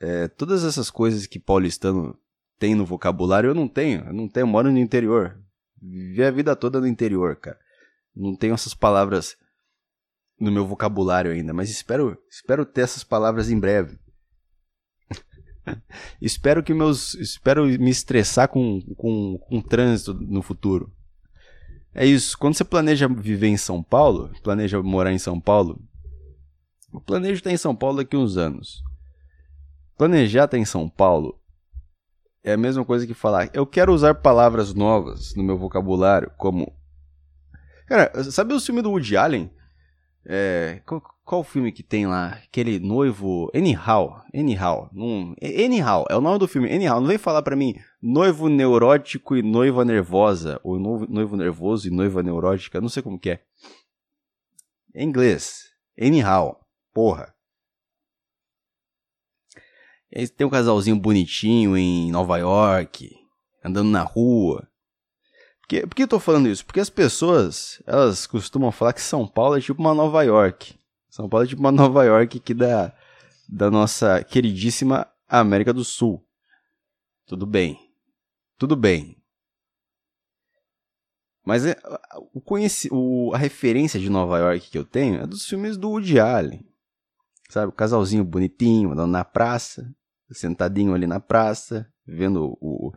É, 0.01 0.29
todas 0.29 0.65
essas 0.65 0.91
coisas 0.91 1.27
que 1.27 1.39
paulistano 1.39 2.19
tem 2.59 2.75
no 2.75 2.85
vocabulário, 2.85 3.51
eu 3.51 3.55
não 3.55 3.69
tenho. 3.69 4.05
Eu 4.05 4.13
não 4.13 4.29
tenho, 4.29 4.45
eu 4.45 4.49
moro 4.49 4.71
no 4.71 4.79
interior. 4.79 5.39
Vivi 5.81 6.23
a 6.23 6.31
vida 6.31 6.57
toda 6.57 6.81
no 6.81 6.87
interior, 6.87 7.37
cara. 7.37 7.59
Não 8.15 8.35
tenho 8.35 8.55
essas 8.55 8.75
palavras 8.75 9.37
no 10.39 10.51
meu 10.51 10.67
vocabulário 10.67 11.31
ainda, 11.31 11.53
mas 11.53 11.71
espero, 11.71 12.19
espero 12.31 12.65
ter 12.65 12.83
essas 12.83 13.05
palavras 13.05 13.51
em 13.51 13.59
breve. 13.59 13.99
espero 16.21 16.63
que 16.63 16.75
meus, 16.75 17.15
espero 17.15 17.67
me 17.67 17.91
estressar 17.91 18.49
com, 18.49 18.81
com, 18.97 19.39
com 19.39 19.61
trânsito 19.61 20.15
no 20.15 20.43
futuro. 20.43 20.93
É 21.95 22.05
isso. 22.05 22.37
Quando 22.37 22.55
você 22.55 22.65
planeja 22.65 23.09
viver 23.09 23.49
em 23.49 23.57
São 23.57 23.83
Paulo, 23.83 24.31
planeja 24.43 24.83
morar 24.83 25.13
em 25.13 25.19
São 25.19 25.41
Paulo, 25.41 25.83
eu 26.93 27.01
planejo 27.01 27.35
estar 27.35 27.51
em 27.51 27.57
São 27.57 27.75
Paulo 27.75 27.99
daqui 27.99 28.17
uns 28.17 28.37
anos. 28.37 28.83
Planejar 29.97 30.45
estar 30.45 30.59
em 30.59 30.65
São 30.65 30.89
Paulo 30.89 31.39
é 32.47 32.53
a 32.53 32.57
mesma 32.57 32.85
coisa 32.85 33.05
que 33.05 33.12
falar. 33.12 33.50
Eu 33.53 33.67
quero 33.67 33.93
usar 33.93 34.15
palavras 34.15 34.73
novas 34.73 35.35
no 35.35 35.43
meu 35.43 35.59
vocabulário, 35.59 36.31
como. 36.38 36.73
Cara, 37.88 38.23
sabe 38.31 38.55
o 38.55 38.61
filme 38.61 38.81
do 38.81 38.91
Woody 38.91 39.17
Allen? 39.17 39.50
É, 40.25 40.81
qual, 40.87 41.03
qual 41.25 41.43
filme 41.43 41.73
que 41.73 41.83
tem 41.83 42.07
lá? 42.07 42.38
Aquele 42.45 42.79
noivo. 42.79 43.50
Anyhow. 43.53 44.23
Anyhow. 44.33 44.88
Num, 44.93 45.35
Anyhow. 45.43 46.05
É 46.09 46.17
o 46.17 46.21
nome 46.21 46.38
do 46.38 46.47
filme. 46.47 46.73
Anyhow. 46.73 47.00
Não 47.00 47.09
vem 47.09 47.19
falar 47.19 47.43
pra 47.43 47.57
mim 47.57 47.75
noivo 48.00 48.49
neurótico 48.49 49.37
e 49.37 49.43
noiva 49.43 49.85
nervosa. 49.85 50.61
Ou 50.62 50.79
noivo, 50.79 51.07
noivo 51.09 51.37
nervoso 51.37 51.88
e 51.88 51.91
noiva 51.91 52.23
neurótica. 52.23 52.81
Não 52.81 52.88
sei 52.88 53.03
como 53.03 53.19
que 53.19 53.31
é. 53.31 53.43
Em 54.95 55.09
inglês. 55.09 55.65
Anyhow. 56.00 56.61
Porra. 56.95 57.36
E 60.13 60.21
aí 60.21 60.29
tem 60.29 60.47
um 60.47 60.51
casalzinho 60.51 60.97
bonitinho 60.99 61.77
em 61.77 62.11
Nova 62.11 62.39
York, 62.39 63.15
andando 63.65 63.91
na 63.91 64.03
rua. 64.03 64.69
Por 65.63 65.69
que, 65.69 65.87
por 65.87 65.95
que 65.97 66.03
eu 66.05 66.09
tô 66.09 66.21
falando 66.21 66.49
isso? 66.49 66.65
Porque 66.65 66.81
as 66.81 66.91
pessoas, 66.91 67.83
elas 67.87 68.27
costumam 68.27 68.71
falar 68.71 68.93
que 68.93 69.03
São 69.03 69.27
Paulo 69.27 69.57
é 69.57 69.61
tipo 69.61 69.81
uma 69.81 69.95
Nova 69.95 70.23
York. 70.23 70.75
São 71.11 71.29
Paulo 71.29 71.45
é 71.45 71.49
tipo 71.49 71.61
uma 71.61 71.73
Nova 71.73 72.05
York 72.05 72.39
aqui 72.39 72.55
da, 72.55 72.95
da 73.49 73.71
nossa 73.71 74.23
queridíssima 74.23 75.09
América 75.29 75.73
do 75.73 75.85
Sul. 75.85 76.25
Tudo 77.27 77.45
bem. 77.45 77.79
Tudo 78.57 78.77
bem. 78.77 79.17
Mas 81.45 81.65
é, 81.65 81.77
o 82.91 83.33
a 83.35 83.39
referência 83.39 84.01
de 84.01 84.11
Nova 84.11 84.39
York 84.39 84.71
que 84.71 84.79
eu 84.79 84.85
tenho 84.85 85.23
é 85.23 85.27
dos 85.27 85.47
filmes 85.47 85.77
do 85.77 85.91
Woody 85.91 86.19
Allen. 86.19 86.65
Sabe, 87.49 87.69
o 87.69 87.73
casalzinho 87.73 88.25
bonitinho, 88.25 88.93
andando 88.93 89.11
na 89.11 89.25
praça, 89.25 89.88
sentadinho 90.31 90.95
ali 90.95 91.07
na 91.07 91.21
praça, 91.21 91.88
vendo 92.07 92.57
o. 92.61 92.93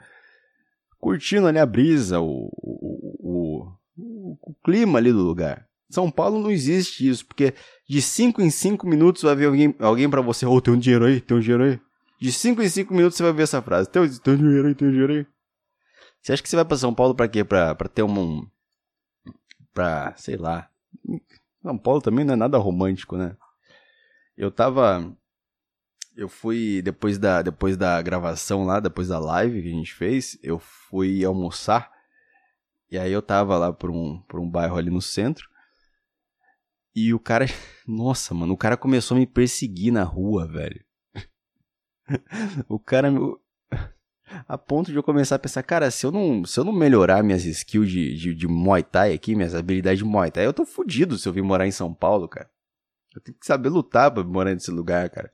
curtindo 1.00 1.48
ali 1.48 1.60
a 1.60 1.66
brisa, 1.66 2.20
o, 2.20 2.50
o, 2.52 3.68
o, 3.98 4.38
o 4.42 4.56
clima 4.64 4.98
ali 4.98 5.12
do 5.12 5.20
lugar. 5.20 5.68
São 5.90 6.12
Paulo 6.12 6.40
não 6.40 6.52
existe 6.52 7.08
isso, 7.08 7.26
porque 7.26 7.54
de 7.88 8.02
5 8.02 8.42
em 8.42 8.50
5 8.50 8.88
minutos 8.88 9.24
vai 9.24 9.36
ver 9.36 9.46
alguém, 9.46 9.76
alguém 9.80 10.10
para 10.10 10.22
você, 10.22 10.46
ô, 10.46 10.54
oh, 10.54 10.62
tem 10.62 10.74
um 10.74 10.78
dinheiro 10.78 11.06
aí, 11.06 11.20
tem 11.20 11.36
um 11.36 11.40
dinheiro 11.40 11.64
aí. 11.64 11.80
De 12.20 12.32
5 12.32 12.62
em 12.62 12.70
5 12.70 12.94
minutos 12.94 13.18
você 13.18 13.24
vai 13.24 13.34
ver 13.34 13.44
essa 13.44 13.62
frase, 13.62 13.90
tem, 13.90 14.08
tem 14.08 14.34
um 14.34 14.38
dinheiro 14.38 14.68
aí, 14.68 14.76
tem 14.76 14.88
um 14.88 14.92
dinheiro 14.92 15.14
aí. 15.14 15.28
Você 16.22 16.34
acha 16.34 16.44
que 16.44 16.50
você 16.50 16.56
vai 16.56 16.66
para 16.66 16.78
São 16.78 16.94
Paulo 16.94 17.16
para 17.16 17.28
quê? 17.28 17.44
Pra, 17.44 17.74
pra 17.74 17.88
ter 17.88 18.04
um. 18.04 18.46
pra, 19.74 20.14
sei 20.18 20.36
lá. 20.36 20.70
São 21.64 21.78
Paulo 21.78 22.02
também 22.02 22.26
não 22.26 22.34
é 22.34 22.38
nada 22.38 22.58
romântico, 22.58 23.18
né? 23.18 23.36
Eu 24.40 24.50
tava. 24.50 25.14
Eu 26.16 26.30
fui, 26.30 26.82
depois 26.82 27.18
da, 27.18 27.42
depois 27.42 27.76
da 27.76 28.02
gravação 28.02 28.64
lá, 28.64 28.80
depois 28.80 29.10
da 29.10 29.20
live 29.20 29.62
que 29.62 29.68
a 29.68 29.74
gente 29.74 29.94
fez, 29.94 30.40
eu 30.42 30.58
fui 30.58 31.26
almoçar. 31.26 31.92
E 32.90 32.98
aí 32.98 33.12
eu 33.12 33.22
tava 33.22 33.58
lá 33.58 33.74
por 33.74 33.92
um, 33.92 34.22
por 34.30 34.40
um 34.40 34.50
bairro 34.50 34.78
ali 34.78 34.90
no 34.90 35.02
centro. 35.02 35.46
E 36.96 37.14
o 37.14 37.20
cara. 37.20 37.48
Nossa, 37.86 38.34
mano, 38.34 38.54
o 38.54 38.58
cara 38.58 38.78
começou 38.78 39.18
a 39.18 39.20
me 39.20 39.28
perseguir 39.28 39.92
na 39.92 40.04
rua, 40.04 40.48
velho. 40.48 40.86
o 42.70 42.80
cara. 42.80 43.12
A 44.48 44.58
ponto 44.58 44.90
de 44.90 44.98
eu 44.98 45.04
começar 45.04 45.36
a 45.36 45.40
pensar, 45.40 45.64
cara, 45.64 45.92
se 45.92 46.06
eu 46.06 46.14
não, 46.14 46.46
se 46.46 46.58
eu 46.58 46.64
não 46.64 46.72
melhorar 46.72 47.22
minhas 47.24 47.44
skills 47.44 47.92
de, 47.92 48.16
de, 48.16 48.34
de 48.34 48.48
Muay 48.48 48.84
Thai 48.84 49.14
aqui, 49.14 49.36
minhas 49.36 49.54
habilidades 49.54 50.00
de 50.00 50.06
Muay 50.06 50.32
Thai, 50.32 50.46
eu 50.46 50.54
tô 50.54 50.66
fudido 50.66 51.18
se 51.18 51.28
eu 51.28 51.34
vir 51.34 51.44
morar 51.44 51.68
em 51.68 51.72
São 51.72 51.94
Paulo, 51.94 52.30
cara. 52.30 52.50
Eu 53.20 53.24
tenho 53.24 53.38
que 53.38 53.46
saber 53.46 53.70
lutar 53.70 54.10
pra 54.12 54.24
morar 54.24 54.54
nesse 54.54 54.72
lugar, 54.72 55.10
cara. 55.10 55.30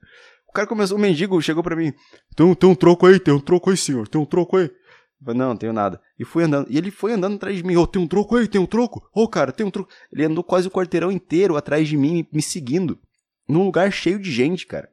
O 0.49 0.51
cara 0.51 0.67
começou, 0.67 0.97
o 0.97 1.01
mendigo 1.01 1.39
chegou 1.41 1.61
pra 1.61 1.75
mim. 1.75 1.93
Tem 2.35 2.45
um, 2.45 2.55
tem 2.55 2.69
um 2.69 2.75
troco 2.75 3.05
aí, 3.05 3.19
tem 3.19 3.33
um 3.33 3.39
troco 3.39 3.69
aí, 3.69 3.77
senhor, 3.77 4.07
tem 4.07 4.19
um 4.19 4.25
troco 4.25 4.57
aí. 4.57 4.65
Eu 4.65 5.25
falei, 5.25 5.39
não, 5.39 5.49
não 5.49 5.57
tenho 5.57 5.73
nada. 5.73 6.01
E 6.17 6.25
fui 6.25 6.43
andando. 6.43 6.67
E 6.69 6.77
ele 6.77 6.91
foi 6.91 7.13
andando 7.13 7.35
atrás 7.35 7.55
de 7.55 7.63
mim. 7.63 7.75
Ô, 7.75 7.81
oh, 7.81 7.87
tem 7.87 8.01
um 8.01 8.07
troco 8.07 8.35
aí, 8.35 8.47
tem 8.47 8.59
um 8.59 8.65
troco. 8.65 9.07
Ô, 9.13 9.23
oh, 9.23 9.27
cara, 9.27 9.51
tem 9.51 9.65
um 9.65 9.71
troco. 9.71 9.89
Ele 10.11 10.25
andou 10.25 10.43
quase 10.43 10.67
o 10.67 10.71
quarteirão 10.71 11.11
inteiro 11.11 11.55
atrás 11.55 11.87
de 11.87 11.95
mim, 11.95 12.27
me 12.31 12.41
seguindo. 12.41 12.99
Num 13.47 13.65
lugar 13.65 13.91
cheio 13.91 14.19
de 14.19 14.31
gente, 14.31 14.65
cara. 14.65 14.89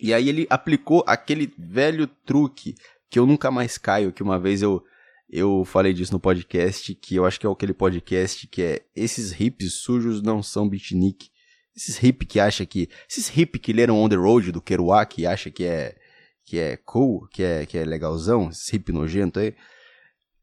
E 0.00 0.14
aí 0.14 0.28
ele 0.28 0.46
aplicou 0.48 1.04
aquele 1.06 1.52
velho 1.58 2.06
truque 2.06 2.74
que 3.10 3.18
eu 3.18 3.26
nunca 3.26 3.50
mais 3.50 3.76
caio, 3.76 4.12
que 4.12 4.22
uma 4.22 4.38
vez 4.38 4.62
eu 4.62 4.82
eu 5.30 5.62
falei 5.66 5.92
disso 5.92 6.12
no 6.12 6.20
podcast, 6.20 6.94
que 6.94 7.14
eu 7.16 7.26
acho 7.26 7.38
que 7.38 7.46
é 7.46 7.50
aquele 7.50 7.74
podcast 7.74 8.46
que 8.46 8.62
é 8.62 8.86
esses 8.96 9.38
hips 9.38 9.74
sujos 9.74 10.22
não 10.22 10.42
são 10.42 10.66
beatnik. 10.66 11.30
Esses 11.78 12.02
hip 12.02 12.26
que 12.26 12.40
acha 12.40 12.66
que. 12.66 12.88
Esses 13.08 13.34
hip 13.36 13.56
que 13.60 13.72
leram 13.72 14.02
On 14.02 14.08
the 14.08 14.16
Road 14.16 14.50
do 14.50 14.60
Kerouac 14.60 15.20
e 15.20 15.26
acha 15.26 15.48
que 15.48 15.64
é. 15.64 15.96
que 16.44 16.58
é 16.58 16.76
cool, 16.76 17.28
que 17.28 17.40
é, 17.40 17.64
que 17.64 17.78
é 17.78 17.84
legalzão, 17.84 18.48
esse 18.50 18.74
hip 18.74 18.90
nojento 18.90 19.38
aí. 19.38 19.54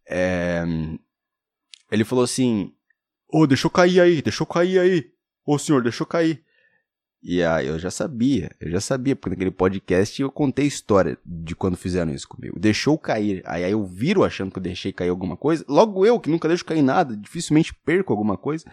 É, 0.08 0.64
ele 1.92 2.06
falou 2.06 2.24
assim: 2.24 2.72
Ô, 3.30 3.42
oh, 3.42 3.48
deixa 3.48 3.68
eu 3.68 3.72
cair 3.72 4.00
aí, 4.00 4.22
deixa 4.22 4.44
eu 4.44 4.48
cair 4.48 4.80
aí. 4.80 5.12
Ô 5.46 5.60
senhor, 5.60 5.84
deixa 5.84 6.04
eu 6.04 6.08
cair. 6.08 6.42
E 7.22 7.44
aí 7.44 7.68
eu 7.68 7.78
já 7.78 7.92
sabia, 7.92 8.56
eu 8.62 8.72
já 8.72 8.80
sabia, 8.80 9.16
porque 9.16 9.32
naquele 9.32 9.52
podcast 9.52 10.22
eu 10.22 10.32
contei 10.32 10.66
a 10.66 10.68
história 10.68 11.18
de 11.26 11.56
quando 11.56 11.76
fizeram 11.76 12.14
isso 12.14 12.30
comigo. 12.30 12.58
Deixou 12.58 12.98
cair. 12.98 13.42
Aí, 13.46 13.64
aí 13.64 13.72
eu 13.72 13.84
viro 13.84 14.24
achando 14.24 14.52
que 14.52 14.60
eu 14.60 14.64
deixei 14.64 14.94
cair 14.94 15.10
alguma 15.10 15.36
coisa. 15.36 15.66
Logo 15.68 16.06
eu, 16.06 16.18
que 16.18 16.30
nunca 16.30 16.48
deixo 16.48 16.64
cair 16.64 16.84
nada, 16.84 17.18
dificilmente 17.18 17.74
perco 17.74 18.14
alguma 18.14 18.38
coisa 18.38 18.66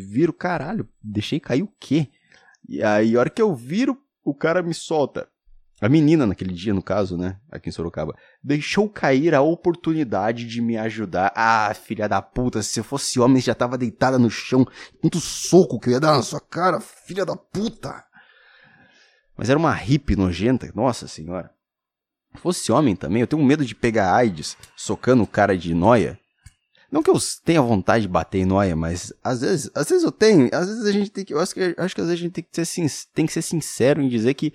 viro, 0.00 0.32
caralho, 0.32 0.88
deixei 1.02 1.38
cair 1.38 1.62
o 1.62 1.72
quê? 1.78 2.08
E 2.68 2.82
aí, 2.82 3.16
a 3.16 3.20
hora 3.20 3.30
que 3.30 3.42
eu 3.42 3.54
viro, 3.54 3.96
o 4.24 4.34
cara 4.34 4.62
me 4.62 4.74
solta. 4.74 5.28
A 5.80 5.88
menina, 5.88 6.26
naquele 6.26 6.52
dia, 6.52 6.74
no 6.74 6.82
caso, 6.82 7.16
né? 7.16 7.38
Aqui 7.50 7.70
em 7.70 7.72
Sorocaba, 7.72 8.14
deixou 8.44 8.86
cair 8.86 9.34
a 9.34 9.40
oportunidade 9.40 10.46
de 10.46 10.60
me 10.60 10.76
ajudar. 10.76 11.32
Ah, 11.34 11.72
filha 11.72 12.06
da 12.06 12.20
puta, 12.20 12.62
se 12.62 12.78
eu 12.78 12.84
fosse 12.84 13.18
homem, 13.18 13.40
já 13.40 13.54
tava 13.54 13.78
deitada 13.78 14.18
no 14.18 14.28
chão. 14.28 14.66
Muito 15.02 15.18
soco 15.18 15.80
que 15.80 15.88
eu 15.88 15.94
ia 15.94 16.00
dar 16.00 16.14
na 16.14 16.22
sua 16.22 16.40
cara, 16.40 16.80
filha 16.80 17.24
da 17.24 17.34
puta. 17.34 18.04
Mas 19.34 19.48
era 19.48 19.58
uma 19.58 19.72
hippie 19.72 20.16
nojenta, 20.16 20.70
nossa 20.74 21.08
senhora. 21.08 21.50
Se 22.36 22.42
fosse 22.42 22.70
homem 22.70 22.94
também, 22.94 23.22
eu 23.22 23.26
tenho 23.26 23.42
medo 23.42 23.64
de 23.64 23.74
pegar 23.74 24.14
AIDS 24.14 24.58
socando 24.76 25.22
o 25.22 25.26
cara 25.26 25.56
de 25.56 25.72
noia. 25.72 26.19
Não 26.90 27.02
que 27.02 27.10
eu 27.10 27.16
tenha 27.44 27.62
vontade 27.62 28.02
de 28.02 28.08
bater 28.08 28.38
em 28.38 28.44
noia, 28.44 28.74
mas 28.74 29.12
às 29.22 29.40
vezes, 29.42 29.70
às 29.74 29.88
vezes 29.88 30.02
eu 30.04 30.10
tenho, 30.10 30.50
às 30.52 30.66
vezes 30.66 30.84
a 30.84 30.92
gente 30.92 31.10
tem 31.10 31.24
que, 31.24 31.32
eu 31.32 31.38
acho 31.38 31.54
que, 31.54 31.74
acho 31.78 31.94
que 31.94 32.00
às 32.00 32.08
vezes 32.08 32.20
a 32.20 32.24
gente 32.24 32.32
tem 32.32 32.44
que 32.44 32.66
ser, 32.66 33.08
tem 33.14 33.26
que 33.26 33.32
ser 33.32 33.42
sincero 33.42 34.02
em 34.02 34.08
dizer 34.08 34.34
que 34.34 34.52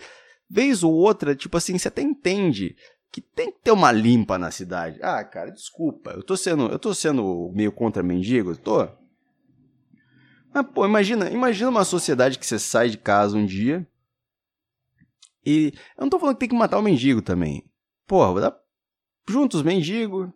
vez 0.49 0.83
ou 0.83 0.93
outra, 0.93 1.35
tipo 1.35 1.55
assim, 1.57 1.77
você 1.77 1.87
até 1.87 2.01
entende 2.01 2.75
que 3.11 3.21
tem 3.21 3.51
que 3.51 3.59
ter 3.63 3.71
uma 3.71 3.91
limpa 3.91 4.37
na 4.37 4.51
cidade. 4.51 4.99
Ah, 5.01 5.23
cara, 5.23 5.49
desculpa. 5.49 6.11
Eu 6.11 6.21
tô 6.21 6.35
sendo, 6.35 6.67
eu 6.67 6.77
tô 6.77 6.93
sendo 6.93 7.49
meio 7.55 7.71
contra 7.71 8.03
mendigo, 8.03 8.57
tô. 8.57 8.85
Mas, 10.53 10.67
pô, 10.73 10.85
imagina, 10.85 11.29
imagina 11.29 11.69
uma 11.69 11.85
sociedade 11.85 12.37
que 12.37 12.45
você 12.45 12.59
sai 12.59 12.89
de 12.89 12.97
casa 12.97 13.37
um 13.37 13.45
dia 13.45 13.87
e 15.45 15.73
eu 15.97 16.01
não 16.01 16.09
tô 16.09 16.19
falando 16.19 16.35
que 16.35 16.39
tem 16.41 16.49
que 16.49 16.55
matar 16.55 16.79
o 16.79 16.81
mendigo 16.81 17.21
também. 17.21 17.63
Porra, 18.07 18.41
dá, 18.41 18.59
junta 19.29 19.57
os 19.57 19.63
mendigos, 19.63 20.29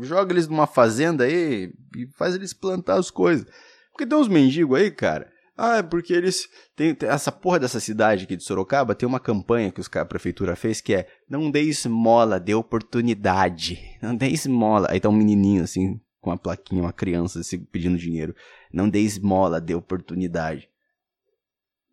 joga 0.00 0.32
eles 0.32 0.48
numa 0.48 0.66
fazenda 0.66 1.24
aí 1.24 1.72
e 1.96 2.06
faz 2.16 2.34
eles 2.34 2.52
plantar 2.52 2.98
as 2.98 3.10
coisas. 3.10 3.46
Porque 3.90 4.06
tem 4.06 4.18
uns 4.18 4.28
mendigos 4.28 4.78
aí, 4.78 4.90
cara. 4.90 5.30
Ah, 5.56 5.78
é 5.78 5.82
porque 5.82 6.12
eles. 6.12 6.48
Tem, 6.74 6.94
tem, 6.94 7.08
essa 7.08 7.30
porra 7.30 7.60
dessa 7.60 7.78
cidade 7.78 8.24
aqui 8.24 8.36
de 8.36 8.42
Sorocaba 8.42 8.94
tem 8.94 9.06
uma 9.06 9.20
campanha 9.20 9.70
que 9.70 9.80
os, 9.80 9.88
a 9.94 10.04
prefeitura 10.04 10.56
fez 10.56 10.80
que 10.80 10.94
é 10.94 11.06
Não 11.28 11.50
dê 11.50 11.60
esmola, 11.62 12.40
dê 12.40 12.54
oportunidade. 12.54 13.78
Não 14.00 14.16
dê 14.16 14.28
esmola. 14.28 14.88
Aí 14.90 14.98
tá 14.98 15.08
um 15.08 15.12
menininho 15.12 15.62
assim, 15.62 16.00
com 16.20 16.30
uma 16.30 16.38
plaquinha, 16.38 16.82
uma 16.82 16.92
criança 16.92 17.40
assim, 17.40 17.58
pedindo 17.64 17.98
dinheiro. 17.98 18.34
Não 18.72 18.88
dê 18.88 19.00
esmola, 19.00 19.60
dê 19.60 19.74
oportunidade. 19.74 20.68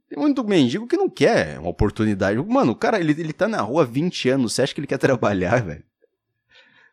Tem 0.09 0.17
muito 0.17 0.43
mendigo 0.43 0.87
que 0.87 0.97
não 0.97 1.09
quer 1.09 1.59
uma 1.59 1.69
oportunidade. 1.69 2.39
Mano, 2.41 2.71
o 2.71 2.75
cara, 2.75 2.99
ele, 2.99 3.11
ele 3.11 3.33
tá 3.33 3.47
na 3.47 3.61
rua 3.61 3.83
há 3.83 3.85
20 3.85 4.29
anos, 4.29 4.53
você 4.53 4.63
acha 4.63 4.73
que 4.73 4.79
ele 4.79 4.87
quer 4.87 4.97
trabalhar, 4.97 5.61
velho? 5.63 5.83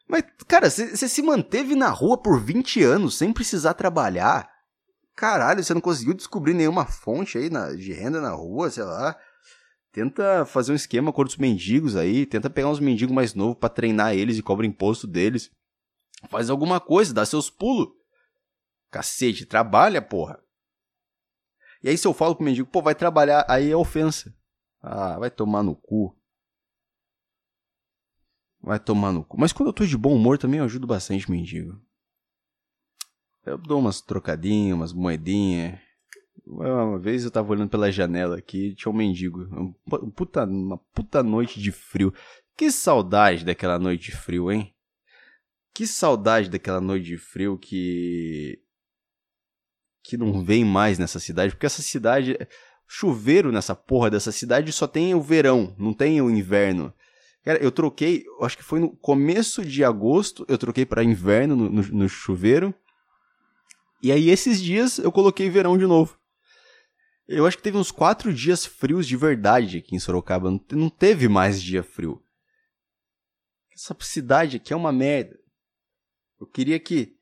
Mas, 0.09 0.25
cara, 0.47 0.71
você 0.71 1.09
se 1.09 1.23
manteve 1.23 1.75
na 1.75 1.89
rua 1.89 2.17
por 2.17 2.41
20 2.41 2.83
anos 2.83 3.17
sem 3.17 3.33
precisar 3.33 3.75
trabalhar. 3.75 4.49
Caralho, 5.17 5.65
você 5.65 5.75
não 5.75 5.81
conseguiu 5.81 6.15
descobrir 6.15 6.55
nenhuma 6.55 6.85
fonte 6.85 7.39
aí 7.39 7.51
na, 7.51 7.73
de 7.73 7.93
renda 7.93 8.21
na 8.21 8.31
rua, 8.31 8.71
sei 8.71 8.85
lá. 8.85 9.19
Tenta 9.91 10.45
fazer 10.45 10.73
um 10.73 10.77
esquema 10.77 11.13
com 11.13 11.23
os 11.23 11.37
mendigos 11.39 11.97
aí, 11.97 12.27
tenta 12.27 12.51
pegar 12.51 12.69
uns 12.69 12.79
mendigos 12.79 13.15
mais 13.15 13.35
novos 13.35 13.57
para 13.59 13.71
treinar 13.71 14.15
eles 14.15 14.37
e 14.37 14.43
cobra 14.43 14.67
imposto 14.67 15.07
deles. 15.07 15.51
Faz 16.29 16.51
alguma 16.51 16.79
coisa, 16.79 17.15
dá 17.15 17.25
seus 17.25 17.49
pulos. 17.49 17.89
Cacete, 18.91 19.47
trabalha, 19.47 20.03
porra. 20.03 20.39
E 21.83 21.89
aí 21.89 21.97
se 21.97 22.07
eu 22.07 22.13
falo 22.13 22.37
pro 22.37 22.45
mendigo, 22.45 22.69
pô, 22.69 22.83
vai 22.83 22.95
trabalhar, 22.95 23.45
aí 23.49 23.71
é 23.71 23.77
ofensa. 23.77 24.35
Ah, 24.83 25.19
vai 25.19 25.31
tomar 25.31 25.63
no 25.63 25.75
cu. 25.75 26.15
Vai 28.67 28.81
tomar 28.81 29.13
no 29.13 29.23
cu. 29.23 29.39
Mas 29.39 29.53
quando 29.53 29.69
eu 29.69 29.73
tô 29.73 29.87
de 29.87 29.97
bom 29.97 30.13
humor 30.13 30.39
também 30.39 30.59
eu 30.59 30.65
ajudo 30.65 30.89
bastante 30.89 31.31
mendigo. 31.31 31.81
Eu 33.45 33.57
dou 33.57 33.79
umas 33.79 34.01
trocadinhas, 34.01 34.75
umas 34.75 34.93
moedinhas. 34.93 35.79
Uma 36.45 36.99
vez 36.99 37.25
eu 37.25 37.31
tava 37.31 37.53
olhando 37.53 37.71
pela 37.71 37.93
janela 37.93 38.37
aqui, 38.37 38.75
tinha 38.75 38.91
um 38.91 38.97
mendigo. 38.97 39.43
Um 39.89 40.11
puta, 40.11 40.45
uma 40.45 40.79
puta 40.93 41.23
noite 41.23 41.61
de 41.61 41.71
frio. 41.71 42.13
Que 42.57 42.73
saudade 42.73 43.45
daquela 43.45 43.79
noite 43.79 44.11
de 44.11 44.17
frio, 44.17 44.51
hein? 44.51 44.75
Que 45.73 45.87
saudade 45.87 46.51
daquela 46.51 46.81
noite 46.81 47.07
de 47.07 47.19
frio 47.19 47.57
que. 47.57 48.61
que 50.03 50.17
não 50.17 50.43
vem 50.43 50.65
mais 50.65 50.99
nessa 50.99 51.21
cidade. 51.21 51.53
Porque 51.53 51.67
essa 51.67 51.83
cidade. 51.83 52.37
Chuveiro 52.89 53.53
nessa 53.53 53.75
porra 53.75 54.11
dessa 54.11 54.31
cidade 54.31 54.73
só 54.73 54.87
tem 54.87 55.13
o 55.13 55.21
verão, 55.21 55.75
não 55.77 55.93
tem 55.93 56.21
o 56.21 56.31
inverno. 56.31 56.93
Cara, 57.47 57.63
eu 57.63 57.71
troquei, 57.71 58.25
acho 58.41 58.57
que 58.57 58.65
foi 58.65 58.81
no 58.81 58.91
começo 58.91 59.65
de 59.65 59.85
agosto, 59.85 60.45
eu 60.49 60.59
troquei 60.59 60.85
para 60.85 61.05
inverno 61.05 61.55
no, 61.55 61.71
no, 61.71 61.83
no, 61.83 62.09
chuveiro. 62.09 62.75
E 64.03 64.11
aí 64.11 64.31
esses 64.31 64.61
dias 64.61 64.99
eu 64.99 65.13
coloquei 65.13 65.49
verão 65.49 65.79
de 65.79 65.87
novo. 65.87 66.19
Eu 67.29 67.47
acho 67.47 67.57
que 67.57 67.63
teve 67.63 67.79
uns 67.79 67.93
quatro 67.93 68.35
dias 68.35 68.67
frios 68.67 69.07
de 69.07 69.17
verdade 69.17 69.79
aqui 69.79 69.95
em 69.95 70.01
Sorocaba. 70.01 70.51
Não, 70.51 70.61
não 70.73 70.91
teve 70.91 71.29
mais 71.29 71.63
dia 71.63 71.85
frio. 71.85 72.21
Essa 73.73 73.97
cidade 74.01 74.57
aqui 74.57 74.73
é 74.73 74.77
uma 74.77 74.91
merda. 74.91 75.39
Eu 76.41 76.49
queria 76.49 76.81
que. 76.81 77.17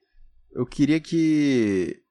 Eu 0.52 0.64
queria 0.64 1.00
que. 1.00 2.02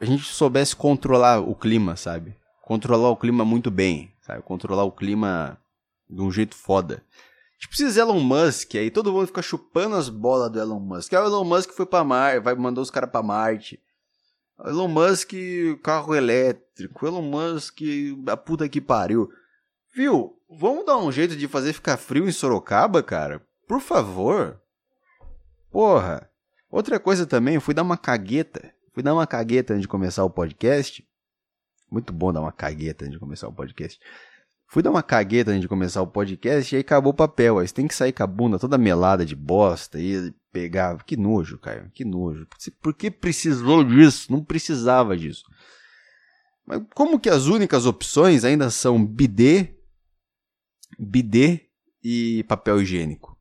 A 0.00 0.06
gente 0.06 0.24
soubesse 0.24 0.74
controlar 0.74 1.38
o 1.38 1.54
clima, 1.54 1.96
sabe? 1.96 2.34
Controlar 2.62 3.10
o 3.10 3.16
clima 3.16 3.44
muito 3.44 3.70
bem, 3.70 4.10
sabe? 4.22 4.42
Controlar 4.42 4.84
o 4.84 4.92
clima 4.92 5.60
de 6.08 6.20
um 6.20 6.30
jeito 6.30 6.54
foda. 6.54 7.02
Tipo 7.58 7.74
esses 7.74 7.96
Elon 7.96 8.20
Musk 8.20 8.74
aí, 8.74 8.90
todo 8.90 9.12
mundo 9.12 9.26
fica 9.26 9.42
chupando 9.42 9.96
as 9.96 10.08
bolas 10.08 10.50
do 10.50 10.60
Elon 10.60 10.80
Musk. 10.80 11.12
Ah, 11.14 11.22
o 11.22 11.26
Elon 11.26 11.44
Musk 11.44 11.70
foi 11.70 11.86
pra 11.86 12.04
Marte, 12.04 12.40
vai 12.40 12.54
mandou 12.54 12.82
os 12.82 12.90
caras 12.90 13.10
pra 13.10 13.22
Marte. 13.22 13.80
Elon 14.64 14.88
Musk, 14.88 15.32
carro 15.82 16.14
elétrico. 16.14 17.06
Elon 17.06 17.22
Musk, 17.22 17.80
a 18.28 18.36
puta 18.36 18.68
que 18.68 18.80
pariu. 18.80 19.30
Viu? 19.94 20.34
Vamos 20.48 20.86
dar 20.86 20.98
um 20.98 21.10
jeito 21.10 21.34
de 21.36 21.48
fazer 21.48 21.72
ficar 21.72 21.96
frio 21.96 22.28
em 22.28 22.32
Sorocaba, 22.32 23.02
cara? 23.02 23.44
Por 23.66 23.80
favor. 23.80 24.60
Porra. 25.70 26.30
Outra 26.70 27.00
coisa 27.00 27.26
também, 27.26 27.54
eu 27.56 27.60
fui 27.60 27.74
dar 27.74 27.82
uma 27.82 27.96
cagueta. 27.96 28.72
Fui 28.92 29.02
dar 29.02 29.14
uma 29.14 29.26
cagueta 29.26 29.72
antes 29.72 29.82
de 29.82 29.88
começar 29.88 30.24
o 30.24 30.30
podcast. 30.30 31.06
Muito 31.90 32.12
bom 32.12 32.32
dar 32.32 32.40
uma 32.40 32.52
cagueta 32.52 33.04
antes 33.04 33.14
de 33.14 33.20
começar 33.20 33.48
o 33.48 33.52
podcast. 33.52 34.00
Fui 34.68 34.82
dar 34.82 34.90
uma 34.90 35.02
cagueta 35.02 35.52
antes 35.52 35.62
de 35.62 35.68
começar 35.68 36.02
o 36.02 36.06
podcast 36.06 36.74
e 36.74 36.76
aí 36.76 36.80
acabou 36.80 37.12
o 37.12 37.16
papel. 37.16 37.58
Aí 37.58 37.68
você 37.68 37.74
tem 37.74 37.86
que 37.86 37.94
sair 37.94 38.12
com 38.12 38.22
a 38.22 38.26
bunda 38.26 38.58
toda 38.58 38.76
melada 38.76 39.24
de 39.24 39.36
bosta 39.36 39.98
e 40.00 40.34
pegar. 40.52 41.02
Que 41.04 41.16
nojo, 41.16 41.58
Caio. 41.58 41.90
Que 41.94 42.04
nojo. 42.04 42.46
Por 42.82 42.92
que 42.92 43.10
precisou 43.10 43.84
disso? 43.84 44.30
Não 44.30 44.44
precisava 44.44 45.16
disso. 45.16 45.44
Mas 46.66 46.82
como 46.94 47.20
que 47.20 47.30
as 47.30 47.46
únicas 47.46 47.86
opções 47.86 48.44
ainda 48.44 48.68
são 48.70 49.04
bidê, 49.04 49.76
bidê 50.98 51.68
e 52.02 52.44
papel 52.48 52.82
higiênico? 52.82 53.38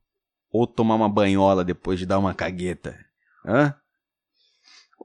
Ou 0.51 0.67
tomar 0.67 0.95
uma 0.95 1.09
banhola 1.09 1.65
depois 1.65 1.97
de 1.97 2.05
dar 2.05 2.19
uma 2.19 2.35
cagueta? 2.35 2.97
Hã? 3.43 3.75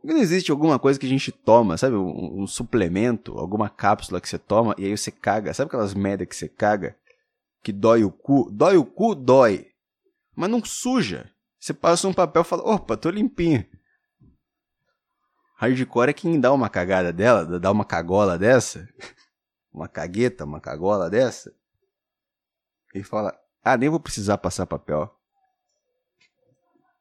Não 0.03 0.17
existe 0.17 0.51
alguma 0.51 0.79
coisa 0.79 0.99
que 0.99 1.07
a 1.07 1.09
gente 1.09 1.31
toma, 1.31 1.77
sabe? 1.77 1.97
Um, 1.97 2.43
um, 2.43 2.47
suplemento, 2.47 3.39
alguma 3.39 3.69
cápsula 3.69 4.21
que 4.21 4.29
você 4.29 4.39
toma 4.39 4.75
e 4.79 4.87
aí 4.87 4.97
você 4.97 5.11
caga. 5.11 5.53
Sabe 5.53 5.69
aquelas 5.69 5.95
merda 5.95 6.25
que 6.25 6.35
você 6.35 6.49
caga? 6.49 6.97
Que 7.63 7.73
dói 7.73 8.05
o 8.05 8.11
cu? 8.11 8.51
Dói 8.51 8.77
o 8.77 8.85
cu? 8.85 9.15
Dói. 9.15 9.71
Mas 10.35 10.49
não 10.49 10.65
suja. 10.65 11.31
Você 11.59 11.75
passa 11.75 12.09
um 12.09 12.15
papel 12.15 12.43
e 12.43 12.45
fala, 12.45 12.63
opa, 12.63 12.97
tô 12.97 13.11
limpinho. 13.11 13.67
Hardcore 15.57 16.11
é 16.11 16.15
quem 16.15 16.41
dá 16.41 16.51
uma 16.55 16.71
cagada 16.71 17.13
dela, 17.13 17.59
dá 17.61 17.71
uma 17.71 17.85
cagola 17.85 18.39
dessa. 18.39 18.89
uma 19.71 19.87
cagueta, 19.87 20.47
uma 20.47 20.59
cagola 20.59 21.11
dessa. 21.11 21.55
E 22.95 23.03
fala, 23.03 23.39
ah, 23.63 23.77
nem 23.77 23.91
vou 23.91 24.01
precisar 24.01 24.39
passar 24.39 24.67
papel. 24.67 25.15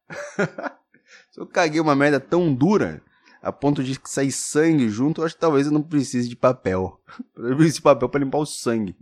Se 1.31 1.39
eu 1.39 1.45
caguei 1.45 1.79
uma 1.79 1.95
merda 1.95 2.19
tão 2.19 2.53
dura, 2.53 3.01
a 3.41 3.51
ponto 3.51 3.83
de 3.83 3.99
sair 4.03 4.31
sangue 4.31 4.89
junto, 4.89 5.21
eu 5.21 5.25
acho 5.25 5.35
que 5.35 5.41
talvez 5.41 5.67
eu 5.67 5.73
não 5.73 5.81
precise 5.81 6.27
de 6.27 6.35
papel. 6.35 6.99
Eu 7.37 7.55
preciso 7.55 7.77
de 7.77 7.81
papel 7.81 8.09
para 8.09 8.19
limpar 8.19 8.39
o 8.39 8.45
sangue. 8.45 8.95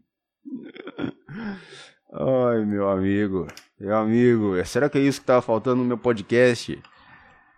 Ai, 2.14 2.66
meu 2.66 2.90
amigo. 2.90 3.48
Meu 3.80 3.96
amigo, 3.96 4.66
será 4.66 4.90
que 4.90 4.98
é 4.98 5.02
isso 5.02 5.20
que 5.20 5.28
tava 5.28 5.42
faltando 5.42 5.78
no 5.78 5.86
meu 5.86 5.98
podcast? 5.98 6.82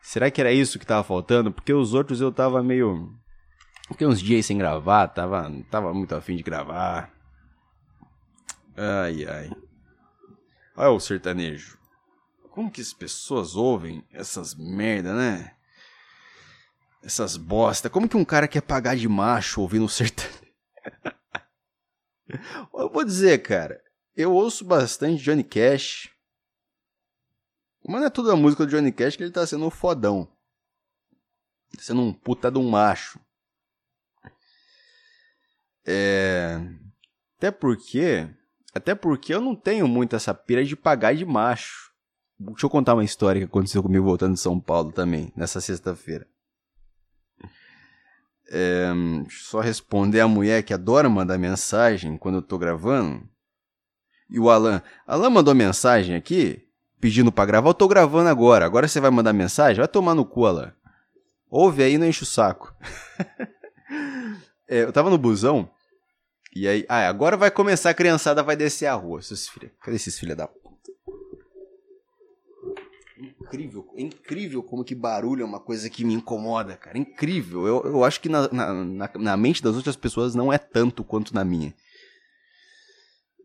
Será 0.01 0.29
que 0.29 0.41
era 0.41 0.51
isso 0.51 0.79
que 0.79 0.85
tava 0.85 1.03
faltando? 1.03 1.51
Porque 1.51 1.73
os 1.73 1.93
outros 1.93 2.19
eu 2.19 2.31
tava 2.31 2.63
meio. 2.63 3.13
Fiquei 3.87 4.05
uns 4.05 4.21
dias 4.21 4.45
sem 4.45 4.57
gravar, 4.57 5.07
tava, 5.07 5.51
tava 5.69 5.93
muito 5.93 6.15
afim 6.15 6.35
de 6.35 6.43
gravar. 6.43 7.11
Ai, 8.75 9.25
ai. 9.25 9.49
Olha 10.75 10.91
o 10.91 10.99
sertanejo. 10.99 11.78
Como 12.51 12.71
que 12.71 12.81
as 12.81 12.93
pessoas 12.93 13.55
ouvem 13.55 14.03
essas 14.11 14.55
merda, 14.55 15.13
né? 15.13 15.55
Essas 17.03 17.37
bosta. 17.37 17.89
Como 17.89 18.09
que 18.09 18.17
um 18.17 18.25
cara 18.25 18.47
quer 18.47 18.61
pagar 18.61 18.95
de 18.95 19.07
macho 19.07 19.61
ouvindo 19.61 19.87
sertanejo? 19.87 20.39
eu 22.73 22.89
vou 22.89 23.05
dizer, 23.05 23.41
cara. 23.41 23.81
Eu 24.15 24.33
ouço 24.33 24.65
bastante 24.65 25.23
Johnny 25.23 25.43
Cash. 25.43 26.09
Mas 27.87 28.01
não 28.01 28.07
é 28.07 28.09
toda 28.09 28.33
a 28.33 28.35
música 28.35 28.65
do 28.65 28.69
Johnny 28.69 28.91
Cash 28.91 29.15
que 29.15 29.23
ele 29.23 29.31
tá 29.31 29.45
sendo 29.47 29.65
um 29.65 29.69
fodão. 29.69 30.27
Sendo 31.77 32.01
um 32.01 32.11
puta 32.11 32.51
de 32.51 32.57
um 32.57 32.69
macho. 32.69 33.19
É... 35.85 36.59
Até 37.37 37.51
porque... 37.51 38.29
Até 38.73 38.93
porque 38.93 39.33
eu 39.33 39.41
não 39.41 39.55
tenho 39.55 39.87
muito 39.87 40.15
essa 40.15 40.33
pira 40.33 40.63
de 40.63 40.75
pagar 40.75 41.15
de 41.15 41.25
macho. 41.25 41.88
Deixa 42.39 42.65
eu 42.65 42.69
contar 42.69 42.93
uma 42.93 43.03
história 43.03 43.41
que 43.41 43.45
aconteceu 43.45 43.83
comigo 43.83 44.05
voltando 44.05 44.33
de 44.33 44.39
São 44.39 44.57
Paulo 44.57 44.93
também, 44.93 45.33
nessa 45.35 45.59
sexta-feira. 45.59 46.25
É, 48.49 48.87
só 49.29 49.59
responder 49.59 50.21
a 50.21 50.27
mulher 50.27 50.63
que 50.63 50.73
adora 50.73 51.09
mandar 51.09 51.37
mensagem 51.37 52.17
quando 52.17 52.35
eu 52.35 52.41
tô 52.41 52.57
gravando. 52.57 53.27
E 54.29 54.39
o 54.39 54.49
Alan. 54.49 54.81
Alan 55.05 55.29
mandou 55.29 55.53
mensagem 55.53 56.15
aqui, 56.15 56.65
pedindo 57.01 57.29
para 57.29 57.45
gravar. 57.45 57.69
Eu 57.69 57.73
tô 57.73 57.89
gravando 57.89 58.29
agora. 58.29 58.65
Agora 58.65 58.87
você 58.87 59.01
vai 59.01 59.11
mandar 59.11 59.33
mensagem? 59.33 59.77
Vai 59.77 59.87
tomar 59.87 60.15
no 60.15 60.25
cu, 60.25 60.45
Alan. 60.45 60.73
Ouve 61.49 61.83
aí, 61.83 61.97
não 61.97 62.07
enche 62.07 62.23
o 62.23 62.27
saco. 62.27 62.73
é, 64.65 64.83
eu 64.83 64.93
tava 64.93 65.09
no 65.09 65.17
busão. 65.17 65.69
E 66.55 66.67
aí, 66.67 66.85
ah, 66.87 67.07
agora 67.07 67.35
vai 67.35 67.51
começar 67.51 67.89
a 67.89 67.93
criançada, 67.93 68.41
vai 68.41 68.55
descer 68.55 68.85
a 68.85 68.93
rua. 68.93 69.19
Cadê 69.81 69.97
esses 69.97 70.17
filha 70.17 70.35
da 70.35 70.47
puta? 70.47 70.68
Incrível, 73.49 73.87
é 73.95 74.01
incrível 74.01 74.61
como 74.61 74.83
que 74.83 74.93
barulho 74.93 75.41
é 75.41 75.45
uma 75.45 75.59
coisa 75.59 75.89
que 75.89 76.05
me 76.05 76.13
incomoda, 76.13 76.77
cara. 76.77 76.97
Incrível. 76.97 77.65
Eu, 77.65 77.83
eu 77.83 78.03
acho 78.03 78.21
que 78.21 78.29
na, 78.29 78.47
na, 78.47 79.09
na 79.17 79.37
mente 79.37 79.63
das 79.63 79.75
outras 79.75 79.95
pessoas 79.95 80.35
não 80.35 80.53
é 80.53 80.57
tanto 80.59 81.03
quanto 81.03 81.33
na 81.33 81.43
minha. 81.43 81.73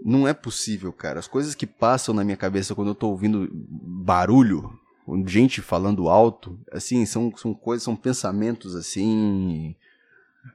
Não 0.04 0.28
é 0.28 0.34
possível, 0.34 0.92
cara. 0.92 1.18
As 1.18 1.26
coisas 1.26 1.54
que 1.54 1.66
passam 1.66 2.14
na 2.14 2.22
minha 2.22 2.36
cabeça 2.36 2.74
quando 2.74 2.88
eu 2.88 2.94
tô 2.94 3.08
ouvindo 3.08 3.48
barulho, 3.50 4.78
gente 5.26 5.62
falando 5.62 6.08
alto, 6.08 6.58
assim, 6.70 7.06
são, 7.06 7.34
são 7.34 7.54
coisas, 7.54 7.82
são 7.82 7.96
pensamentos 7.96 8.74
assim. 8.74 9.74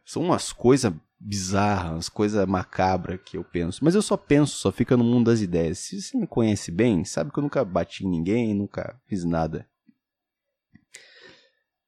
São 0.06 0.24
umas 0.24 0.54
coisas 0.54 0.94
bizarras, 1.20 1.92
umas 1.92 2.10
coisas 2.10 2.46
macabras 2.48 3.20
que 3.24 3.38
eu 3.38 3.44
penso. 3.44 3.84
Mas 3.84 3.94
eu 3.94 4.02
só 4.02 4.16
penso, 4.16 4.56
só 4.56 4.72
fica 4.72 4.96
no 4.96 5.04
mundo 5.04 5.26
das 5.26 5.42
ideias. 5.42 5.80
Se 5.80 6.02
você 6.02 6.18
me 6.18 6.26
conhece 6.26 6.72
bem, 6.72 7.04
sabe 7.04 7.32
que 7.32 7.40
eu 7.40 7.44
nunca 7.44 7.66
bati 7.66 8.06
em 8.06 8.10
ninguém, 8.10 8.54
nunca 8.54 9.00
fiz 9.06 9.26
nada. 9.26 9.68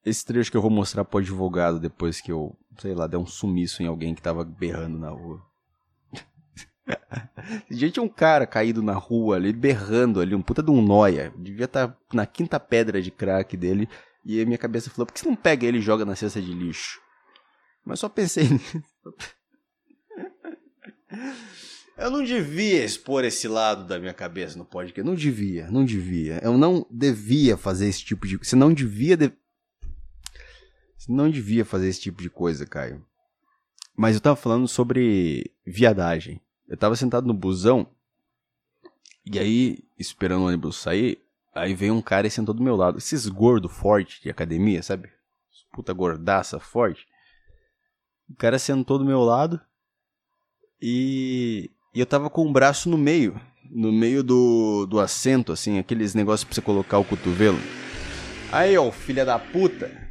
Esse 0.04 0.24
trecho 0.24 0.50
que 0.50 0.56
eu 0.56 0.62
vou 0.62 0.70
mostrar 0.70 1.04
pro 1.04 1.20
advogado 1.20 1.78
depois 1.78 2.20
que 2.20 2.32
eu, 2.32 2.56
sei 2.78 2.92
lá, 2.92 3.06
der 3.06 3.16
um 3.16 3.26
sumiço 3.26 3.82
em 3.82 3.86
alguém 3.86 4.14
que 4.14 4.22
tava 4.22 4.44
berrando 4.44 4.98
na 4.98 5.10
rua. 5.10 5.40
Gente, 7.70 8.00
um 8.00 8.08
cara 8.08 8.46
caído 8.46 8.82
na 8.82 8.94
rua 8.94 9.36
ali, 9.36 9.52
berrando 9.52 10.20
ali, 10.20 10.34
um 10.34 10.42
puta 10.42 10.62
de 10.62 10.70
um 10.70 10.82
noia. 10.82 11.32
Devia 11.38 11.66
estar 11.66 11.88
tá 11.88 11.96
na 12.12 12.26
quinta 12.26 12.58
pedra 12.58 13.00
de 13.00 13.10
crack 13.10 13.56
dele. 13.56 13.88
E 14.24 14.40
a 14.40 14.44
minha 14.44 14.58
cabeça 14.58 14.90
falou: 14.90 15.06
por 15.06 15.12
que 15.12 15.20
você 15.20 15.28
não 15.28 15.36
pega 15.36 15.66
ele 15.66 15.78
e 15.78 15.82
joga 15.82 16.04
na 16.04 16.16
cesta 16.16 16.40
de 16.40 16.52
lixo? 16.52 17.01
Mas 17.84 18.00
só 18.00 18.08
pensei 18.08 18.48
nisso. 18.48 18.82
Eu 21.96 22.10
não 22.10 22.24
devia 22.24 22.84
expor 22.84 23.24
esse 23.24 23.46
lado 23.46 23.84
da 23.86 23.98
minha 23.98 24.14
cabeça 24.14 24.56
no 24.58 24.64
podcast. 24.64 25.08
Não 25.08 25.14
devia, 25.14 25.70
não 25.70 25.84
devia. 25.84 26.40
Eu 26.42 26.56
não 26.56 26.86
devia 26.90 27.56
fazer 27.56 27.86
esse 27.86 28.04
tipo 28.04 28.26
de. 28.26 28.36
Você 28.38 28.56
não 28.56 28.72
devia. 28.72 29.16
De... 29.16 29.32
Você 30.96 31.12
não 31.12 31.30
devia 31.30 31.64
fazer 31.64 31.88
esse 31.88 32.00
tipo 32.00 32.22
de 32.22 32.30
coisa, 32.30 32.66
Caio. 32.66 33.04
Mas 33.96 34.14
eu 34.14 34.20
tava 34.20 34.36
falando 34.36 34.66
sobre 34.66 35.52
viadagem. 35.66 36.40
Eu 36.66 36.76
tava 36.76 36.96
sentado 36.96 37.26
no 37.26 37.34
busão. 37.34 37.86
E 39.24 39.38
aí, 39.38 39.84
esperando 39.98 40.42
o 40.42 40.46
ônibus 40.46 40.76
sair, 40.76 41.22
aí 41.54 41.74
veio 41.74 41.94
um 41.94 42.02
cara 42.02 42.26
e 42.26 42.30
sentou 42.30 42.54
do 42.54 42.62
meu 42.62 42.74
lado. 42.74 42.98
Esses 42.98 43.28
gordo 43.28 43.68
forte 43.68 44.20
de 44.22 44.30
academia, 44.30 44.82
sabe? 44.82 45.10
Puta 45.72 45.92
gordaça 45.92 46.58
forte. 46.58 47.06
O 48.32 48.36
cara 48.36 48.58
sentou 48.58 48.98
do 48.98 49.04
meu 49.04 49.20
lado 49.20 49.60
e, 50.80 51.70
e 51.94 52.00
eu 52.00 52.06
tava 52.06 52.30
com 52.30 52.46
o 52.46 52.52
braço 52.52 52.88
no 52.88 52.96
meio, 52.96 53.38
no 53.70 53.92
meio 53.92 54.22
do, 54.22 54.86
do 54.86 54.98
assento, 54.98 55.52
assim, 55.52 55.78
aqueles 55.78 56.14
negócios 56.14 56.44
pra 56.44 56.54
você 56.54 56.62
colocar 56.62 56.98
o 56.98 57.04
cotovelo. 57.04 57.58
Aí, 58.50 58.76
ó, 58.76 58.90
filha 58.90 59.24
da 59.24 59.38
puta, 59.38 60.02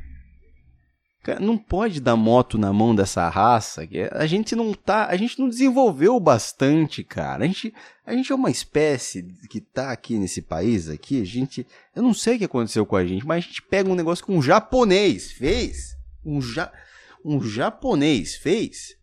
Cara, 1.24 1.40
não 1.40 1.56
pode 1.56 2.02
dar 2.02 2.16
moto 2.16 2.58
na 2.58 2.74
mão 2.74 2.96
dessa 2.96 3.30
raça. 3.30 3.88
A 4.12 4.26
gente 4.26 4.56
não 4.56 4.74
tá, 4.74 5.06
a 5.06 5.16
gente 5.16 5.40
não 5.40 5.48
desenvolveu 5.48 6.20
bastante, 6.20 7.04
cara. 7.04 7.44
A 7.44 7.48
gente, 7.48 7.72
a 8.04 8.14
gente 8.14 8.32
é 8.32 8.36
uma 8.36 8.50
espécie 8.50 9.28
que 9.48 9.62
tá 9.62 9.92
aqui 9.92 10.18
nesse 10.18 10.42
país 10.42 10.90
aqui, 10.90 11.22
a 11.22 11.26
gente, 11.26 11.66
eu 11.96 12.02
não 12.02 12.14
sei 12.14 12.36
o 12.36 12.40
que 12.40 12.46
aconteceu 12.46 12.88
com 12.88 12.96
a 12.96 13.06
gente, 13.06 13.26
mas 13.26 13.44
a 13.44 13.48
gente 13.48 13.62
pega 13.62 13.90
um 13.90 13.96
negócio 13.96 14.26
que 14.26 14.32
um 14.32 14.42
japonês 14.42 15.32
fez, 15.32 15.96
um 16.26 16.42
ja, 16.42 16.72
um 17.24 17.42
japonês 17.42 18.36
fez 18.36 18.98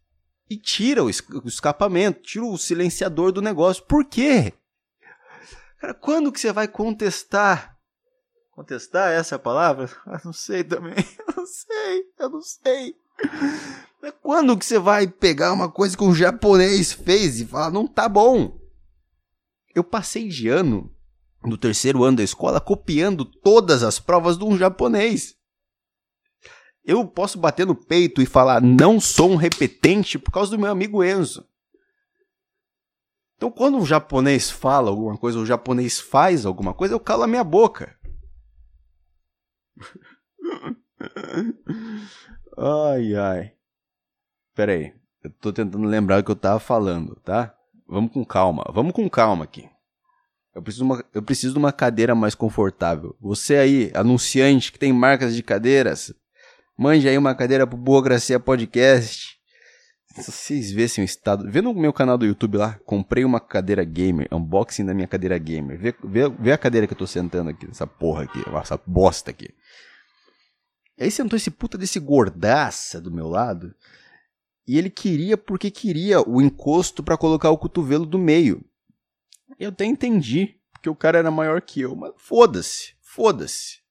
e 0.49 0.57
tira 0.57 1.05
o, 1.05 1.11
escapamento, 1.11 2.23
tira 2.23 2.45
o 2.45 2.59
silenciador 2.59 3.33
do 3.33 3.43
negócio. 3.43 3.85
Por 3.85 4.05
quê? 4.05 4.53
Cara, 5.79 5.95
quando 5.95 6.33
que 6.33 6.41
você 6.41 6.53
vai 6.53 6.67
contestar 6.67 7.79
Contestar 8.59 9.13
essa 9.13 9.37
é 9.37 9.37
a 9.37 9.39
palavra? 9.39 9.89
Ah, 10.05 10.21
não 10.25 10.33
sei 10.33 10.65
também. 10.65 10.97
Eu 11.29 11.35
não 11.37 11.47
sei, 11.47 12.05
eu 12.19 12.29
não 12.29 12.43
sei. 12.43 12.97
Quando 14.21 14.59
que 14.59 14.67
você 14.67 14.79
vai 14.79 15.07
pegar 15.07 15.53
uma 15.53 15.71
coisa 15.71 15.97
que 15.97 16.03
um 16.03 16.15
japonês 16.15 16.93
fez 16.93 17.41
e 17.41 17.47
falar, 17.47 17.71
não 17.71 17.87
tá 17.87 18.09
bom? 18.09 18.59
Eu 19.73 19.85
passei 19.85 20.29
de 20.29 20.49
ano, 20.49 20.93
no 21.45 21.57
terceiro 21.57 22.03
ano 22.03 22.17
da 22.17 22.25
escola, 22.25 22.61
copiando 22.61 23.25
todas 23.25 23.85
as 23.85 24.01
provas 24.01 24.37
de 24.37 24.45
um 24.45 24.59
japonês. 24.59 25.37
Eu 26.89 27.07
posso 27.07 27.39
bater 27.39 27.67
no 27.67 27.75
peito 27.75 28.23
e 28.23 28.27
falar, 28.27 28.63
não 28.63 28.99
sou 28.99 29.31
um 29.31 29.37
repetente 29.37 30.19
por 30.19 30.33
causa 30.33 30.51
do 30.51 30.59
meu 30.59 30.71
amigo 30.71 31.05
Enzo. 31.05 31.47
Então, 33.37 33.51
quando 33.51 33.77
um 33.77 33.85
japonês 33.85 34.51
fala 34.51 34.89
alguma 34.89 35.19
coisa, 35.19 35.37
ou 35.37 35.45
um 35.45 35.47
japonês 35.47 36.01
faz 36.01 36.47
alguma 36.47 36.73
coisa, 36.73 36.95
eu 36.95 37.01
calo 37.01 37.25
a 37.25 37.27
minha 37.27 37.45
boca 37.45 37.95
ai, 42.57 43.15
ai. 43.15 43.53
Pera 44.55 44.73
aí. 44.73 44.95
Eu 45.23 45.31
tô 45.31 45.53
tentando 45.53 45.87
lembrar 45.87 46.21
o 46.21 46.25
que 46.25 46.31
eu 46.31 46.37
tava 46.37 46.59
falando, 46.59 47.17
tá? 47.17 47.55
Vamos 47.87 48.13
com 48.13 48.25
calma. 48.25 48.65
Vamos 48.73 48.95
com 48.95 49.11
calma 49.11 49.45
aqui. 49.45 49.69
Eu 50.55 50.63
preciso, 50.63 50.85
uma, 50.85 51.05
eu 51.13 51.23
preciso 51.23 51.53
de 51.53 51.59
uma 51.59 51.71
cadeira 51.71 52.15
mais 52.15 52.35
confortável. 52.35 53.15
Você 53.21 53.57
aí, 53.57 53.93
anunciante 53.95 54.73
que 54.73 54.79
tem 54.79 54.91
marcas 54.91 55.37
de 55.37 55.43
cadeiras, 55.43 56.15
mande 56.79 57.09
aí 57.09 57.19
uma 57.19 57.35
cadeira 57.35 57.67
pro 57.67 57.77
Burocracia 57.77 58.39
Podcast. 58.39 59.37
Se 60.15 60.31
vocês 60.31 60.71
vissem 60.71 61.03
o 61.03 61.05
estado. 61.05 61.51
Vê 61.51 61.61
no 61.61 61.75
meu 61.75 61.93
canal 61.93 62.17
do 62.17 62.25
YouTube 62.25 62.57
lá, 62.57 62.79
comprei 62.85 63.25
uma 63.25 63.41
cadeira 63.41 63.85
gamer, 63.85 64.29
unboxing 64.33 64.85
da 64.85 64.95
minha 64.95 65.09
cadeira 65.09 65.37
gamer. 65.39 65.79
Vê, 65.79 65.95
vê, 66.05 66.29
vê 66.29 66.53
a 66.53 66.59
cadeira 66.59 66.87
que 66.87 66.93
eu 66.93 66.99
tô 66.99 67.07
sentando 67.07 67.51
aqui, 67.51 67.69
essa 67.71 67.87
porra 67.87 68.25
aqui, 68.25 68.39
essa 68.57 68.81
bosta 68.87 69.31
aqui. 69.31 69.49
Aí 70.99 71.11
sentou 71.11 71.37
esse 71.37 71.51
puta 71.51 71.77
desse 71.77 72.01
gordaça 72.01 73.01
do 73.01 73.11
meu 73.11 73.29
lado. 73.29 73.75
E 74.67 74.77
ele 74.77 74.91
queria 74.91 75.37
porque 75.37 75.71
queria 75.71 76.21
o 76.21 76.41
encosto 76.41 77.03
para 77.03 77.17
colocar 77.17 77.51
o 77.51 77.59
cotovelo 77.59 78.05
do 78.07 78.19
meio. 78.19 78.65
Eu 79.59 79.71
até 79.71 79.85
entendi, 79.85 80.57
porque 80.73 80.91
o 80.91 80.95
cara 80.95 81.19
era 81.19 81.31
maior 81.31 81.61
que 81.61 81.81
eu, 81.81 81.95
mas 81.97 82.13
foda-se, 82.17 82.95
foda-se. 83.01 83.88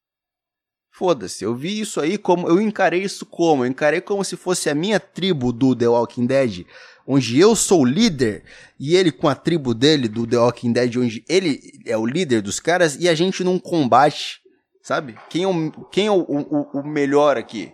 Foda-se, 0.97 1.43
eu 1.43 1.55
vi 1.55 1.79
isso 1.79 1.99
aí 1.99 2.17
como. 2.17 2.47
Eu 2.47 2.59
encarei 2.59 3.03
isso 3.03 3.25
como? 3.25 3.63
Eu 3.63 3.69
encarei 3.69 4.01
como 4.01 4.23
se 4.23 4.35
fosse 4.35 4.69
a 4.69 4.75
minha 4.75 4.99
tribo 4.99 5.51
do 5.51 5.75
The 5.75 5.87
Walking 5.87 6.25
Dead, 6.25 6.65
onde 7.05 7.39
eu 7.39 7.55
sou 7.55 7.81
o 7.81 7.85
líder, 7.85 8.43
e 8.79 8.95
ele 8.95 9.11
com 9.11 9.27
a 9.27 9.35
tribo 9.35 9.73
dele 9.73 10.07
do 10.07 10.25
The 10.25 10.37
Walking 10.37 10.73
Dead, 10.73 10.95
onde 10.97 11.23
ele 11.29 11.61
é 11.85 11.95
o 11.95 12.05
líder 12.05 12.41
dos 12.41 12.59
caras, 12.59 12.95
e 12.99 13.07
a 13.07 13.13
gente 13.13 13.43
num 13.43 13.59
combate 13.59 14.41
Sabe? 14.87 15.17
Quem 15.29 15.43
é 15.43 15.47
o, 15.49 15.71
quem 15.91 16.07
é 16.07 16.11
o, 16.11 16.21
o, 16.21 16.79
o 16.79 16.87
melhor 16.87 17.35
aqui? 17.35 17.73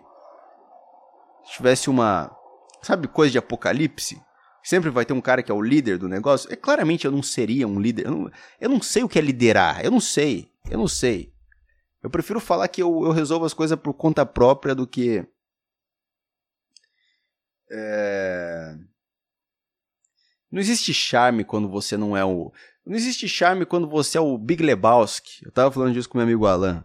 Se 1.46 1.58
tivesse 1.58 1.88
uma. 1.88 2.36
Sabe, 2.82 3.08
coisa 3.08 3.32
de 3.32 3.38
apocalipse? 3.38 4.20
Sempre 4.64 4.90
vai 4.90 5.06
ter 5.06 5.14
um 5.14 5.22
cara 5.22 5.44
que 5.44 5.52
é 5.52 5.54
o 5.54 5.62
líder 5.62 6.00
do 6.00 6.10
negócio. 6.10 6.52
É 6.52 6.56
claramente 6.56 7.06
eu 7.06 7.12
não 7.12 7.22
seria 7.22 7.68
um 7.68 7.80
líder. 7.80 8.08
Eu 8.08 8.12
não, 8.12 8.32
eu 8.60 8.68
não 8.68 8.82
sei 8.82 9.04
o 9.04 9.08
que 9.08 9.20
é 9.20 9.22
liderar. 9.22 9.86
Eu 9.86 9.92
não 9.92 10.00
sei. 10.00 10.50
Eu 10.68 10.80
não 10.80 10.88
sei. 10.88 11.32
Eu 12.04 12.10
prefiro 12.10 12.42
falar 12.42 12.68
que 12.68 12.84
eu, 12.84 13.06
eu 13.06 13.12
resolvo 13.12 13.46
as 13.46 13.54
coisas 13.54 13.80
por 13.80 13.94
conta 13.94 14.26
própria 14.26 14.76
do 14.76 14.86
que. 14.86 15.26
É... 17.72 18.76
Não 20.52 20.60
existe 20.60 20.94
charme 20.94 21.46
quando 21.46 21.70
você 21.70 21.96
não 21.96 22.16
é 22.16 22.26
o. 22.26 22.52
Não 22.86 22.94
existe 22.94 23.28
charme 23.30 23.66
quando 23.66 23.88
você 23.90 24.18
é 24.18 24.22
o 24.22 24.38
Big 24.38 24.62
Lebowski. 24.62 25.46
Eu 25.46 25.52
tava 25.52 25.72
falando 25.72 25.94
disso 25.94 26.10
com 26.10 26.18
meu 26.18 26.28
amigo 26.28 26.46
Alan. 26.46 26.84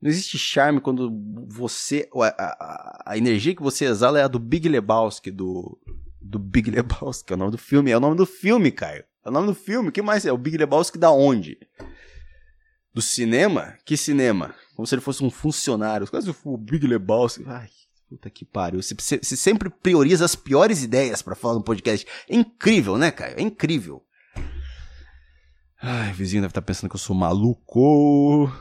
Não 0.00 0.10
existe 0.10 0.36
charme 0.36 0.82
quando 0.82 1.10
você. 1.48 2.06
A, 2.14 2.26
a, 2.26 3.02
a, 3.12 3.18
energia 3.18 3.56
que 3.56 3.62
você 3.62 3.86
exala 3.86 4.20
é 4.20 4.22
a 4.22 4.28
do 4.28 4.38
Big 4.38 4.68
Lebowski, 4.68 5.30
do. 5.30 5.80
Do 6.20 6.38
Big 6.38 6.70
Lebowski, 6.70 7.32
é 7.32 7.36
o 7.36 7.38
nome 7.38 7.52
do 7.52 7.58
filme. 7.58 7.90
É 7.90 7.96
o 7.96 8.00
nome 8.00 8.16
do 8.16 8.26
filme, 8.26 8.70
Caio. 8.70 9.04
É 9.24 9.28
o 9.30 9.32
nome 9.32 9.46
do 9.46 9.54
filme. 9.54 9.90
Que 9.90 10.02
mais 10.02 10.26
é? 10.26 10.32
O 10.32 10.36
Big 10.36 10.58
Lebowski 10.58 10.98
da 10.98 11.10
onde? 11.10 11.58
Do 12.94 13.00
cinema? 13.00 13.76
Que 13.84 13.96
cinema? 13.96 14.54
Como 14.74 14.86
se 14.86 14.94
ele 14.94 15.02
fosse 15.02 15.24
um 15.24 15.30
funcionário. 15.30 16.08
Quase 16.08 16.34
o 16.44 16.56
Big 16.56 16.86
Lebowski. 16.86 17.44
Ai, 17.46 17.68
puta 18.08 18.28
que 18.28 18.44
pariu. 18.44 18.82
Você, 18.82 18.94
você, 18.94 19.36
sempre 19.36 19.70
prioriza 19.70 20.24
as 20.24 20.34
piores 20.34 20.82
ideias 20.82 21.22
para 21.22 21.34
falar 21.34 21.54
no 21.54 21.62
podcast. 21.62 22.06
É 22.28 22.36
incrível, 22.36 22.98
né, 22.98 23.10
Caio? 23.10 23.38
É 23.38 23.42
incrível. 23.42 24.02
Ai, 25.80 26.12
vizinho 26.12 26.42
deve 26.42 26.50
estar 26.50 26.60
tá 26.60 26.66
pensando 26.66 26.90
que 26.90 26.96
eu 26.96 27.00
sou 27.00 27.16
maluco. 27.16 28.52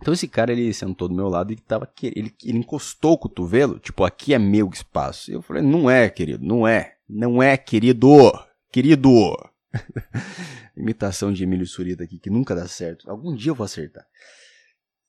Então 0.00 0.14
esse 0.14 0.28
cara, 0.28 0.52
ele 0.52 0.72
sentou 0.72 1.08
do 1.08 1.14
meu 1.14 1.28
lado 1.28 1.52
e 1.52 1.56
tava, 1.56 1.90
ele, 2.02 2.32
ele 2.44 2.58
encostou 2.58 3.12
o 3.12 3.18
cotovelo, 3.18 3.78
tipo, 3.78 4.04
aqui 4.04 4.32
é 4.34 4.38
meu 4.38 4.68
espaço. 4.72 5.30
Eu 5.30 5.42
falei, 5.42 5.62
não 5.62 5.90
é, 5.90 6.08
querido, 6.08 6.44
não 6.44 6.66
é. 6.66 6.94
Não 7.08 7.42
é, 7.42 7.56
querido. 7.56 8.32
Querido. 8.70 9.34
Imitação 10.76 11.32
de 11.32 11.42
Emílio 11.42 11.66
Surita 11.66 12.04
aqui, 12.04 12.18
que 12.18 12.30
nunca 12.30 12.54
dá 12.54 12.66
certo. 12.66 13.10
Algum 13.10 13.34
dia 13.34 13.50
eu 13.50 13.54
vou 13.54 13.64
acertar. 13.64 14.06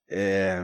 É... 0.09 0.63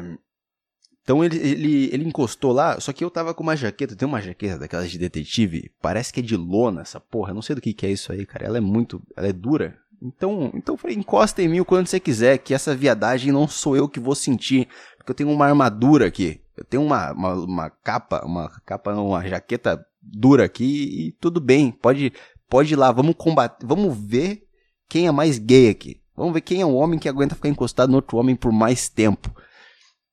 Então 1.01 1.23
ele, 1.23 1.38
ele, 1.38 1.89
ele 1.93 2.03
encostou 2.03 2.51
lá, 2.51 2.79
só 2.79 2.91
que 2.91 3.03
eu 3.03 3.12
tava 3.12 3.31
com 3.31 3.43
uma 3.43 3.55
jaqueta, 3.55 3.95
tem 3.95 4.08
uma 4.08 4.21
jaqueta 4.21 4.58
daquelas 4.58 4.89
de 4.89 4.97
detetive, 4.97 5.71
parece 5.79 6.12
que 6.12 6.19
é 6.19 6.23
de 6.23 6.36
lona 6.36 6.81
essa 6.81 6.99
porra, 6.99 7.31
não 7.31 7.43
sei 7.43 7.55
do 7.55 7.62
que 7.62 7.73
que 7.73 7.86
é 7.86 7.91
isso 7.91 8.12
aí, 8.12 8.25
cara. 8.25 8.45
Ela 8.45 8.58
é 8.58 8.62
muito, 8.62 8.99
ela 9.15 9.27
é 9.27 9.34
dura. 9.34 9.77
Então, 10.01 10.51
então 10.55 10.73
eu 10.73 10.77
falei, 10.77 10.97
encosta 10.97 11.43
em 11.43 11.47
mim 11.47 11.60
o 11.60 11.65
quanto 11.65 11.89
você 11.89 11.99
quiser, 11.99 12.39
que 12.39 12.55
essa 12.55 12.75
viadagem 12.75 13.31
não 13.31 13.47
sou 13.47 13.77
eu 13.77 13.88
que 13.88 13.99
vou 13.99 14.15
sentir, 14.15 14.67
porque 14.97 15.12
eu 15.12 15.15
tenho 15.15 15.29
uma 15.29 15.45
armadura 15.45 16.08
aqui. 16.08 16.41
Eu 16.58 16.63
tenho 16.63 16.84
uma, 16.84 17.12
uma, 17.12 17.34
uma 17.34 17.69
capa, 17.69 18.25
uma 18.25 18.49
capa, 18.65 18.93
uma 18.93 19.27
jaqueta 19.27 19.86
dura 20.01 20.45
aqui 20.45 21.08
e 21.08 21.12
tudo 21.13 21.41
bem, 21.41 21.71
pode, 21.71 22.13
pode 22.49 22.73
ir 22.73 22.75
lá, 22.75 22.91
vamos 22.91 23.15
combater, 23.17 23.65
vamos 23.65 23.97
ver 23.97 24.47
quem 24.88 25.08
é 25.08 25.12
mais 25.12 25.38
gay 25.38 25.69
aqui. 25.69 26.01
Vamos 26.15 26.34
ver 26.34 26.41
quem 26.41 26.62
é 26.62 26.65
o 26.65 26.73
homem 26.73 26.97
que 26.97 27.10
aguenta 27.10 27.36
ficar 27.36 27.49
encostado 27.49 27.89
no 27.89 27.97
outro 27.97 28.17
homem 28.17 28.36
por 28.36 28.51
mais 28.51 28.88
tempo. 28.88 29.36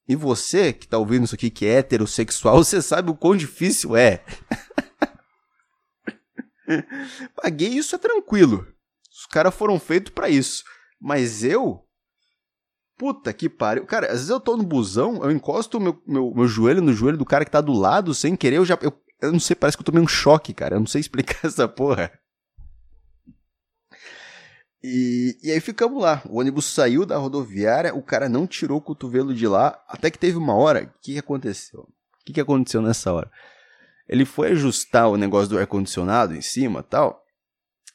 E 0.09 0.17
você 0.17 0.73
que 0.73 0.89
tá 0.89 0.99
ouvindo 0.99 1.25
isso 1.25 1.35
aqui, 1.35 1.49
que 1.49 1.65
é 1.65 1.79
heterossexual, 1.79 2.59
você 2.65 2.83
sabe 2.83 3.11
o 3.11 3.15
quão 3.15 3.37
difícil 3.37 3.97
é. 3.97 4.25
Paguei 7.41 7.69
isso 7.69 7.95
é 7.95 7.99
tranquilo. 7.99 8.67
Os 9.11 9.27
caras 9.27 9.55
foram 9.55 9.79
feitos 9.79 10.13
para 10.13 10.29
isso. 10.29 10.65
Mas 11.01 11.45
eu. 11.45 11.85
Puta 12.97 13.33
que 13.33 13.49
pariu. 13.49 13.85
Cara, 13.87 14.07
às 14.07 14.13
vezes 14.15 14.29
eu 14.29 14.41
tô 14.41 14.57
no 14.57 14.63
busão, 14.63 15.23
eu 15.23 15.31
encosto 15.31 15.79
o 15.79 15.81
meu, 15.81 16.03
meu, 16.07 16.33
meu 16.35 16.47
joelho 16.47 16.81
no 16.81 16.93
joelho 16.93 17.19
do 17.19 17.25
cara 17.25 17.45
que 17.45 17.51
tá 17.51 17.61
do 17.61 17.73
lado 17.73 18.15
sem 18.15 18.37
querer, 18.37 18.57
eu 18.57 18.65
já. 18.65 18.79
Eu, 18.81 18.93
eu 19.21 19.33
não 19.33 19.41
sei, 19.41 19.55
parece 19.57 19.77
que 19.77 19.83
eu 19.83 19.85
tomei 19.85 20.03
um 20.03 20.09
choque, 20.09 20.55
cara. 20.55 20.77
Eu 20.77 20.81
não 20.81 20.87
sei 20.87 21.01
explicar 21.03 21.47
essa 21.47 21.69
porra. 21.69 22.13
E, 24.83 25.39
e 25.43 25.51
aí 25.51 25.61
ficamos 25.61 26.03
lá. 26.03 26.23
O 26.29 26.41
ônibus 26.41 26.67
saiu 26.67 27.07
da 27.07 27.17
rodoviária, 27.17 27.95
o 27.95 28.03
cara 28.03 28.29
não 28.29 28.47
tirou 28.47 28.79
o 28.79 28.83
cotovelo 28.83 29.35
de 29.35 29.47
lá, 29.47 29.83
até 29.89 30.11
que 30.11 30.19
teve 30.19 30.37
uma 30.37 30.55
hora. 30.55 30.85
O 30.85 31.01
que, 31.01 31.13
que 31.13 31.19
aconteceu? 31.19 31.81
O 31.81 32.25
que, 32.25 32.33
que 32.33 32.41
aconteceu 32.41 32.83
nessa 32.83 33.13
hora? 33.13 33.31
Ele 34.09 34.25
foi 34.25 34.51
ajustar 34.53 35.09
o 35.09 35.17
negócio 35.17 35.49
do 35.49 35.59
ar-condicionado 35.59 36.35
em 36.35 36.43
cima 36.43 36.83
tal, 36.83 37.23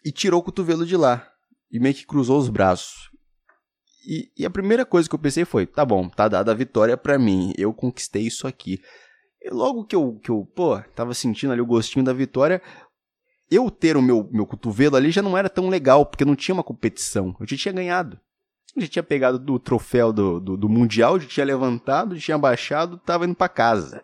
e 0.03 0.11
tirou 0.11 0.39
o 0.39 0.43
cotovelo 0.43 0.85
de 0.85 0.95
lá. 0.95 1.29
E 1.69 1.79
meio 1.79 1.93
que 1.93 2.05
cruzou 2.05 2.39
os 2.39 2.47
braços. 2.47 3.11
E, 4.07 4.31
e 4.37 4.45
a 4.45 4.49
primeira 4.49 4.85
coisa 4.85 5.09
que 5.09 5.13
eu 5.13 5.19
pensei 5.19 5.43
foi: 5.43 5.65
tá 5.65 5.83
bom, 5.83 6.07
tá 6.07 6.29
dada 6.29 6.51
a 6.51 6.55
vitória 6.55 6.95
pra 6.95 7.19
mim, 7.19 7.53
eu 7.57 7.73
conquistei 7.73 8.23
isso 8.23 8.47
aqui. 8.47 8.81
E 9.41 9.49
logo 9.49 9.85
que 9.85 9.95
eu, 9.95 10.17
que 10.23 10.31
eu, 10.31 10.45
pô, 10.55 10.79
tava 10.95 11.13
sentindo 11.13 11.51
ali 11.51 11.61
o 11.61 11.65
gostinho 11.65 12.05
da 12.05 12.13
vitória, 12.13 12.61
eu 13.49 13.71
ter 13.71 13.95
o 13.95 14.01
meu, 14.01 14.27
meu 14.31 14.45
cotovelo 14.45 14.95
ali 14.95 15.11
já 15.11 15.21
não 15.21 15.37
era 15.37 15.49
tão 15.49 15.69
legal, 15.69 16.05
porque 16.05 16.25
não 16.25 16.35
tinha 16.35 16.53
uma 16.53 16.63
competição. 16.63 17.35
Eu 17.39 17.47
já 17.47 17.57
tinha 17.57 17.73
ganhado. 17.73 18.19
Eu 18.75 18.81
já 18.81 18.87
tinha 18.87 19.03
pegado 19.03 19.39
do 19.39 19.57
troféu 19.57 20.11
do, 20.13 20.39
do, 20.39 20.57
do 20.57 20.69
Mundial, 20.69 21.19
já 21.19 21.27
tinha 21.27 21.45
levantado, 21.45 22.15
já 22.15 22.21
tinha 22.21 22.37
baixado, 22.37 22.97
tava 22.97 23.25
indo 23.25 23.35
para 23.35 23.49
casa. 23.49 24.03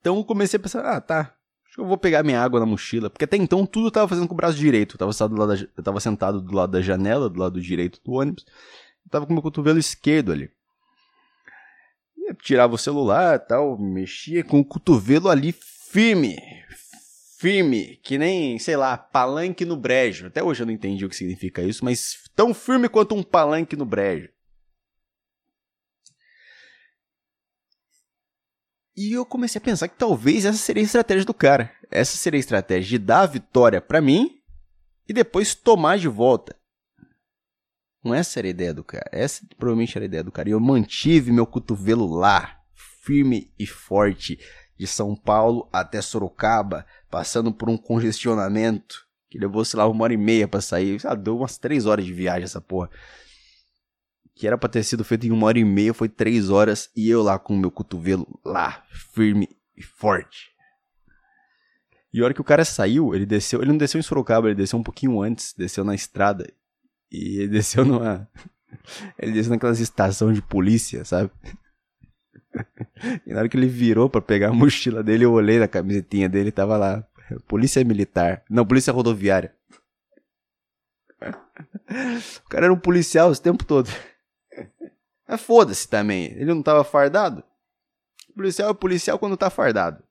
Então 0.00 0.22
comecei 0.22 0.56
a 0.56 0.60
pensar, 0.60 0.84
ah, 0.84 1.00
tá, 1.00 1.34
acho 1.66 1.74
que 1.74 1.80
eu 1.80 1.86
vou 1.86 1.98
pegar 1.98 2.22
minha 2.22 2.40
água 2.40 2.60
na 2.60 2.64
mochila. 2.64 3.10
Porque 3.10 3.24
até 3.24 3.36
então 3.36 3.66
tudo 3.66 3.88
eu 3.88 3.90
tava 3.90 4.08
fazendo 4.08 4.28
com 4.28 4.34
o 4.34 4.36
braço 4.36 4.56
direito. 4.56 4.94
Eu 4.94 4.98
tava, 4.98 5.12
sentado 5.12 5.34
do 5.34 5.40
lado 5.40 5.68
da, 5.76 5.82
tava 5.82 6.00
sentado 6.00 6.40
do 6.40 6.54
lado 6.54 6.72
da 6.72 6.80
janela, 6.80 7.28
do 7.28 7.38
lado 7.38 7.60
direito 7.60 8.00
do 8.02 8.12
ônibus. 8.12 8.46
Eu 9.04 9.10
tava 9.10 9.26
com 9.26 9.32
o 9.32 9.34
meu 9.34 9.42
cotovelo 9.42 9.78
esquerdo 9.78 10.32
ali 10.32 10.50
tirava 12.34 12.74
o 12.74 12.78
celular 12.78 13.38
tal, 13.38 13.78
mexia 13.78 14.44
com 14.44 14.60
o 14.60 14.64
cotovelo 14.64 15.28
ali 15.28 15.52
firme. 15.52 16.36
Firme, 17.38 17.96
que 18.02 18.18
nem, 18.18 18.58
sei 18.58 18.76
lá, 18.76 18.98
palanque 18.98 19.64
no 19.64 19.76
brejo. 19.76 20.26
Até 20.26 20.42
hoje 20.42 20.62
eu 20.62 20.66
não 20.66 20.72
entendi 20.72 21.04
o 21.04 21.08
que 21.08 21.16
significa 21.16 21.62
isso, 21.62 21.84
mas 21.84 22.18
tão 22.36 22.52
firme 22.52 22.88
quanto 22.88 23.14
um 23.14 23.22
palanque 23.22 23.76
no 23.76 23.86
brejo. 23.86 24.28
E 28.94 29.12
eu 29.12 29.24
comecei 29.24 29.58
a 29.58 29.64
pensar 29.64 29.88
que 29.88 29.96
talvez 29.96 30.44
essa 30.44 30.58
seria 30.58 30.82
a 30.82 30.84
estratégia 30.84 31.24
do 31.24 31.32
cara. 31.32 31.72
Essa 31.90 32.18
seria 32.18 32.36
a 32.36 32.40
estratégia 32.40 32.98
de 32.98 33.04
dar 33.04 33.22
a 33.22 33.26
vitória 33.26 33.80
para 33.80 34.00
mim 34.00 34.42
e 35.08 35.12
depois 35.14 35.54
tomar 35.54 35.96
de 35.96 36.08
volta. 36.08 36.59
Não 38.02 38.14
essa 38.14 38.40
era 38.40 38.48
a 38.48 38.50
ideia 38.50 38.72
do 38.72 38.82
cara. 38.82 39.08
Essa 39.12 39.44
provavelmente 39.58 39.96
era 39.96 40.04
a 40.04 40.06
ideia 40.06 40.24
do 40.24 40.32
cara. 40.32 40.48
E 40.48 40.52
eu 40.52 40.60
mantive 40.60 41.30
meu 41.30 41.46
cotovelo 41.46 42.06
lá, 42.06 42.58
firme 43.02 43.52
e 43.58 43.66
forte, 43.66 44.38
de 44.78 44.86
São 44.86 45.14
Paulo 45.14 45.68
até 45.72 46.00
Sorocaba, 46.00 46.86
passando 47.10 47.52
por 47.52 47.68
um 47.68 47.76
congestionamento 47.76 49.06
que 49.28 49.38
levou, 49.38 49.64
sei 49.64 49.78
lá, 49.78 49.86
uma 49.86 50.04
hora 50.04 50.14
e 50.14 50.16
meia 50.16 50.48
para 50.48 50.60
sair. 50.60 50.98
Ah, 51.04 51.14
deu 51.14 51.36
umas 51.36 51.58
três 51.58 51.86
horas 51.86 52.04
de 52.04 52.12
viagem 52.12 52.44
essa 52.44 52.60
porra. 52.60 52.90
Que 54.34 54.46
era 54.46 54.56
pra 54.56 54.68
ter 54.68 54.82
sido 54.82 55.04
feito 55.04 55.26
em 55.26 55.30
uma 55.30 55.46
hora 55.46 55.58
e 55.58 55.64
meia, 55.64 55.92
foi 55.92 56.08
três 56.08 56.48
horas. 56.48 56.90
E 56.96 57.08
eu 57.08 57.22
lá 57.22 57.38
com 57.38 57.54
meu 57.54 57.70
cotovelo 57.70 58.26
lá, 58.44 58.82
firme 59.12 59.48
e 59.76 59.82
forte. 59.82 60.50
E 62.12 62.20
a 62.20 62.24
hora 62.24 62.34
que 62.34 62.40
o 62.40 62.44
cara 62.44 62.64
saiu, 62.64 63.14
ele 63.14 63.24
desceu. 63.24 63.60
Ele 63.60 63.70
não 63.70 63.78
desceu 63.78 64.00
em 64.00 64.02
Sorocaba, 64.02 64.48
ele 64.48 64.56
desceu 64.56 64.78
um 64.78 64.82
pouquinho 64.82 65.22
antes, 65.22 65.54
desceu 65.56 65.84
na 65.84 65.94
estrada. 65.94 66.52
E 67.10 67.38
ele 67.40 67.48
desceu 67.48 67.84
numa. 67.84 68.28
Ele 69.18 69.32
desceu 69.32 69.50
naquelas 69.50 69.80
estações 69.80 70.36
de 70.36 70.42
polícia, 70.42 71.04
sabe? 71.04 71.30
E 73.26 73.32
na 73.32 73.40
hora 73.40 73.48
que 73.48 73.56
ele 73.56 73.66
virou 73.66 74.08
para 74.08 74.20
pegar 74.20 74.48
a 74.48 74.52
mochila 74.52 75.02
dele, 75.02 75.24
eu 75.24 75.32
olhei 75.32 75.58
na 75.58 75.68
camisetinha 75.68 76.28
dele 76.28 76.52
tava 76.52 76.76
lá. 76.76 77.04
Polícia 77.46 77.84
Militar. 77.84 78.44
Não, 78.50 78.66
Polícia 78.66 78.92
Rodoviária. 78.92 79.54
O 82.44 82.48
cara 82.48 82.66
era 82.66 82.72
um 82.72 82.78
policial 82.78 83.30
esse 83.30 83.42
tempo 83.42 83.64
todo. 83.64 83.88
Mas 85.28 85.40
foda-se 85.40 85.88
também. 85.88 86.26
Ele 86.32 86.46
não 86.46 86.62
tava 86.62 86.82
fardado. 86.82 87.44
O 88.30 88.34
policial 88.34 88.70
é 88.70 88.74
policial 88.74 89.18
quando 89.18 89.36
tá 89.36 89.50
fardado. 89.50 90.02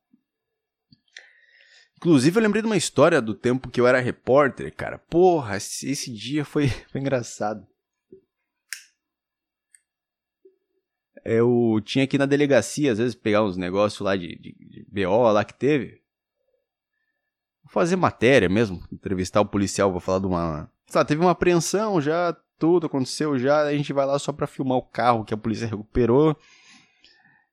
Inclusive, 1.99 2.39
eu 2.39 2.43
lembrei 2.43 2.61
de 2.61 2.65
uma 2.65 2.77
história 2.77 3.21
do 3.21 3.33
tempo 3.33 3.69
que 3.69 3.81
eu 3.81 3.85
era 3.85 3.99
repórter, 3.99 4.73
cara. 4.73 4.97
Porra, 4.97 5.57
esse, 5.57 6.13
dia 6.13 6.45
foi, 6.45 6.69
foi 6.89 7.01
engraçado. 7.01 7.67
Eu 11.25 11.81
tinha 11.83 12.07
que 12.07 12.15
ir 12.15 12.19
na 12.19 12.25
delegacia, 12.25 12.93
às 12.93 12.99
vezes, 12.99 13.15
pegar 13.15 13.43
uns 13.43 13.57
negócios 13.57 13.99
lá 13.99 14.15
de, 14.15 14.29
de, 14.37 14.53
de 14.53 14.85
BO 14.89 15.29
lá 15.29 15.43
que 15.43 15.53
teve. 15.53 16.01
Vou 17.65 17.73
fazer 17.73 17.97
matéria 17.97 18.47
mesmo, 18.47 18.81
entrevistar 18.89 19.41
o 19.41 19.45
policial, 19.45 19.91
vou 19.91 19.99
falar 19.99 20.19
de 20.19 20.27
uma. 20.27 20.71
Sabe, 20.87 21.09
teve 21.09 21.19
uma 21.19 21.31
apreensão 21.31 21.99
já, 21.99 22.33
tudo 22.57 22.87
aconteceu 22.87 23.37
já, 23.37 23.63
a 23.63 23.73
gente 23.75 23.91
vai 23.91 24.05
lá 24.05 24.17
só 24.17 24.31
pra 24.31 24.47
filmar 24.47 24.77
o 24.77 24.83
carro 24.83 25.25
que 25.25 25.33
a 25.33 25.37
polícia 25.37 25.67
recuperou. 25.67 26.33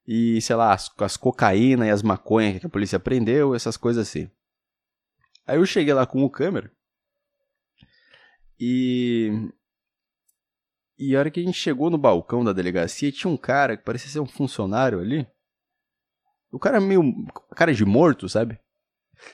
E, 0.06 0.40
sei 0.40 0.54
lá, 0.54 0.72
as, 0.72 0.90
as 0.98 1.16
cocaína 1.16 1.86
e 1.86 1.90
as 1.90 2.02
maconhas 2.02 2.60
que 2.60 2.66
a 2.66 2.70
polícia 2.70 3.00
prendeu, 3.00 3.54
essas 3.54 3.76
coisas 3.76 4.08
assim. 4.08 4.30
Aí 5.46 5.56
eu 5.56 5.66
cheguei 5.66 5.92
lá 5.92 6.06
com 6.06 6.22
o 6.22 6.30
câmera. 6.30 6.70
E. 8.58 9.50
E 10.98 11.14
a 11.14 11.18
hora 11.18 11.30
que 11.30 11.40
a 11.40 11.42
gente 11.42 11.58
chegou 11.58 11.90
no 11.90 11.98
balcão 11.98 12.42
da 12.42 12.52
delegacia, 12.52 13.12
tinha 13.12 13.30
um 13.30 13.36
cara 13.36 13.76
que 13.76 13.84
parecia 13.84 14.08
ser 14.08 14.20
um 14.20 14.26
funcionário 14.26 15.00
ali. 15.00 15.26
O 16.50 16.58
cara 16.58 16.80
meio. 16.80 17.02
cara 17.54 17.74
de 17.74 17.84
morto, 17.84 18.28
sabe? 18.28 18.58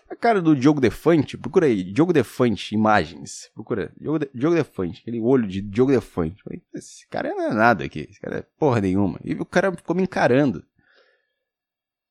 A 0.08 0.16
cara 0.16 0.40
do 0.40 0.54
Diogo 0.54 0.80
Defante, 0.80 1.36
procura 1.36 1.66
aí, 1.66 1.82
Diogo 1.82 2.12
Defante, 2.12 2.74
imagens. 2.74 3.50
Procura, 3.54 3.92
Diogo, 3.98 4.18
de, 4.18 4.30
Diogo 4.34 4.56
Defante, 4.56 5.00
aquele 5.02 5.20
olho 5.20 5.46
de 5.46 5.60
Diogo 5.60 5.92
Defante. 5.92 6.42
Esse 6.74 7.06
cara 7.08 7.34
não 7.34 7.42
é 7.42 7.54
nada 7.54 7.84
aqui, 7.84 8.06
esse 8.10 8.20
cara 8.20 8.38
é 8.38 8.46
porra 8.58 8.80
nenhuma. 8.80 9.18
E 9.24 9.34
o 9.34 9.44
cara 9.44 9.72
ficou 9.72 9.94
me 9.96 10.02
encarando. 10.02 10.64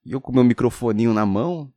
E 0.05 0.11
eu 0.11 0.21
com 0.21 0.31
meu 0.31 0.43
microfoninho 0.43 1.13
na 1.13 1.25
mão, 1.25 1.71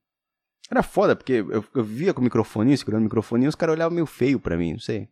era 0.70 0.82
foda, 0.82 1.14
porque 1.14 1.32
eu, 1.34 1.64
eu 1.74 1.84
via 1.84 2.14
com 2.14 2.20
o 2.20 2.24
microfone, 2.24 2.76
segurando 2.76 3.02
o 3.02 3.04
microfone, 3.04 3.44
e 3.44 3.48
os 3.48 3.54
caras 3.54 3.74
olhavam 3.74 3.94
meio 3.94 4.06
feio 4.06 4.40
pra 4.40 4.56
mim, 4.56 4.72
não 4.72 4.80
sei. 4.80 5.08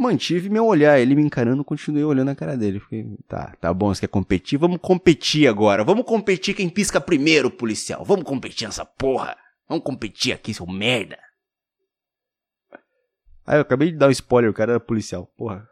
Mantive 0.00 0.48
meu 0.48 0.66
olhar, 0.66 0.98
ele 0.98 1.14
me 1.14 1.22
encarando, 1.22 1.64
continuei 1.64 2.04
olhando 2.04 2.30
a 2.30 2.34
cara 2.34 2.56
dele. 2.56 2.80
Fiquei, 2.80 3.06
tá, 3.28 3.54
tá 3.60 3.74
bom, 3.74 3.94
você 3.94 4.00
quer 4.00 4.08
competir? 4.08 4.58
Vamos 4.58 4.78
competir 4.80 5.46
agora. 5.46 5.84
Vamos 5.84 6.04
competir 6.04 6.54
quem 6.54 6.68
pisca 6.68 7.00
primeiro, 7.00 7.50
policial. 7.50 8.04
Vamos 8.04 8.24
competir 8.24 8.66
nessa 8.66 8.84
porra. 8.84 9.36
Vamos 9.68 9.84
competir 9.84 10.32
aqui, 10.32 10.54
seu 10.54 10.66
merda. 10.66 11.18
Aí 13.46 13.58
eu 13.58 13.62
acabei 13.62 13.90
de 13.90 13.98
dar 13.98 14.08
um 14.08 14.12
spoiler, 14.12 14.50
o 14.50 14.54
cara 14.54 14.72
era 14.72 14.80
policial. 14.80 15.26
Porra, 15.36 15.68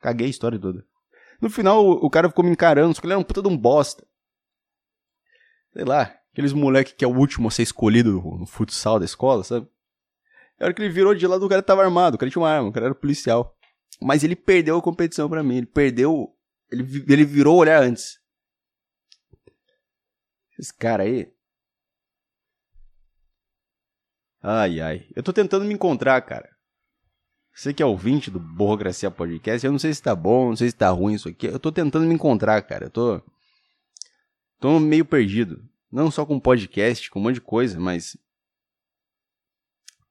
caguei 0.00 0.26
a 0.26 0.30
história 0.30 0.58
toda. 0.58 0.84
No 1.40 1.50
final, 1.50 1.84
o 1.88 2.10
cara 2.10 2.28
ficou 2.28 2.44
me 2.44 2.50
encarando, 2.50 2.94
só 2.94 3.00
que 3.00 3.06
ele 3.06 3.12
era 3.12 3.20
um 3.20 3.24
puta 3.24 3.42
de 3.42 3.48
um 3.48 3.56
bosta. 3.56 4.04
Sei 5.72 5.84
lá, 5.84 6.18
Aqueles 6.38 6.52
moleque 6.52 6.94
que 6.94 7.04
é 7.04 7.08
o 7.08 7.16
último 7.16 7.48
a 7.48 7.50
ser 7.50 7.64
escolhido 7.64 8.12
no, 8.12 8.46
futsal 8.46 9.00
da 9.00 9.04
escola, 9.04 9.42
sabe? 9.42 9.66
A 10.60 10.66
hora 10.66 10.72
que 10.72 10.80
ele 10.80 10.88
virou 10.88 11.12
de 11.12 11.26
lado, 11.26 11.44
o 11.44 11.48
cara 11.48 11.60
tava 11.60 11.82
armado, 11.82 12.14
o 12.14 12.18
cara 12.18 12.30
tinha 12.30 12.40
uma 12.40 12.48
arma, 12.48 12.68
o 12.68 12.72
cara 12.72 12.86
era 12.86 12.94
policial. 12.94 13.57
Mas 14.00 14.22
ele 14.22 14.36
perdeu 14.36 14.76
a 14.76 14.82
competição 14.82 15.28
para 15.28 15.42
mim, 15.42 15.58
ele 15.58 15.66
perdeu. 15.66 16.34
Ele, 16.70 17.04
ele 17.08 17.24
virou 17.24 17.56
olhar 17.56 17.82
antes. 17.82 18.18
Esse 20.58 20.72
cara 20.74 21.04
aí. 21.04 21.32
Ai, 24.42 24.80
ai. 24.80 25.08
Eu 25.14 25.22
tô 25.22 25.32
tentando 25.32 25.64
me 25.64 25.74
encontrar, 25.74 26.20
cara. 26.22 26.48
Você 27.52 27.74
que 27.74 27.82
é 27.82 27.86
ouvinte 27.86 28.30
do 28.30 28.38
Borrocracia 28.38 29.10
Podcast, 29.10 29.66
eu 29.66 29.72
não 29.72 29.80
sei 29.80 29.92
se 29.92 30.00
tá 30.00 30.14
bom, 30.14 30.50
não 30.50 30.56
sei 30.56 30.68
se 30.70 30.76
tá 30.76 30.88
ruim 30.90 31.14
isso 31.14 31.28
aqui. 31.28 31.46
Eu 31.46 31.58
tô 31.58 31.72
tentando 31.72 32.06
me 32.06 32.14
encontrar, 32.14 32.62
cara. 32.62 32.86
Eu 32.86 32.90
tô. 32.90 33.22
Tô 34.60 34.78
meio 34.78 35.04
perdido. 35.04 35.68
Não 35.90 36.10
só 36.10 36.24
com 36.24 36.38
podcast, 36.38 37.10
com 37.10 37.18
um 37.18 37.22
monte 37.22 37.34
de 37.34 37.40
coisa, 37.40 37.80
mas. 37.80 38.16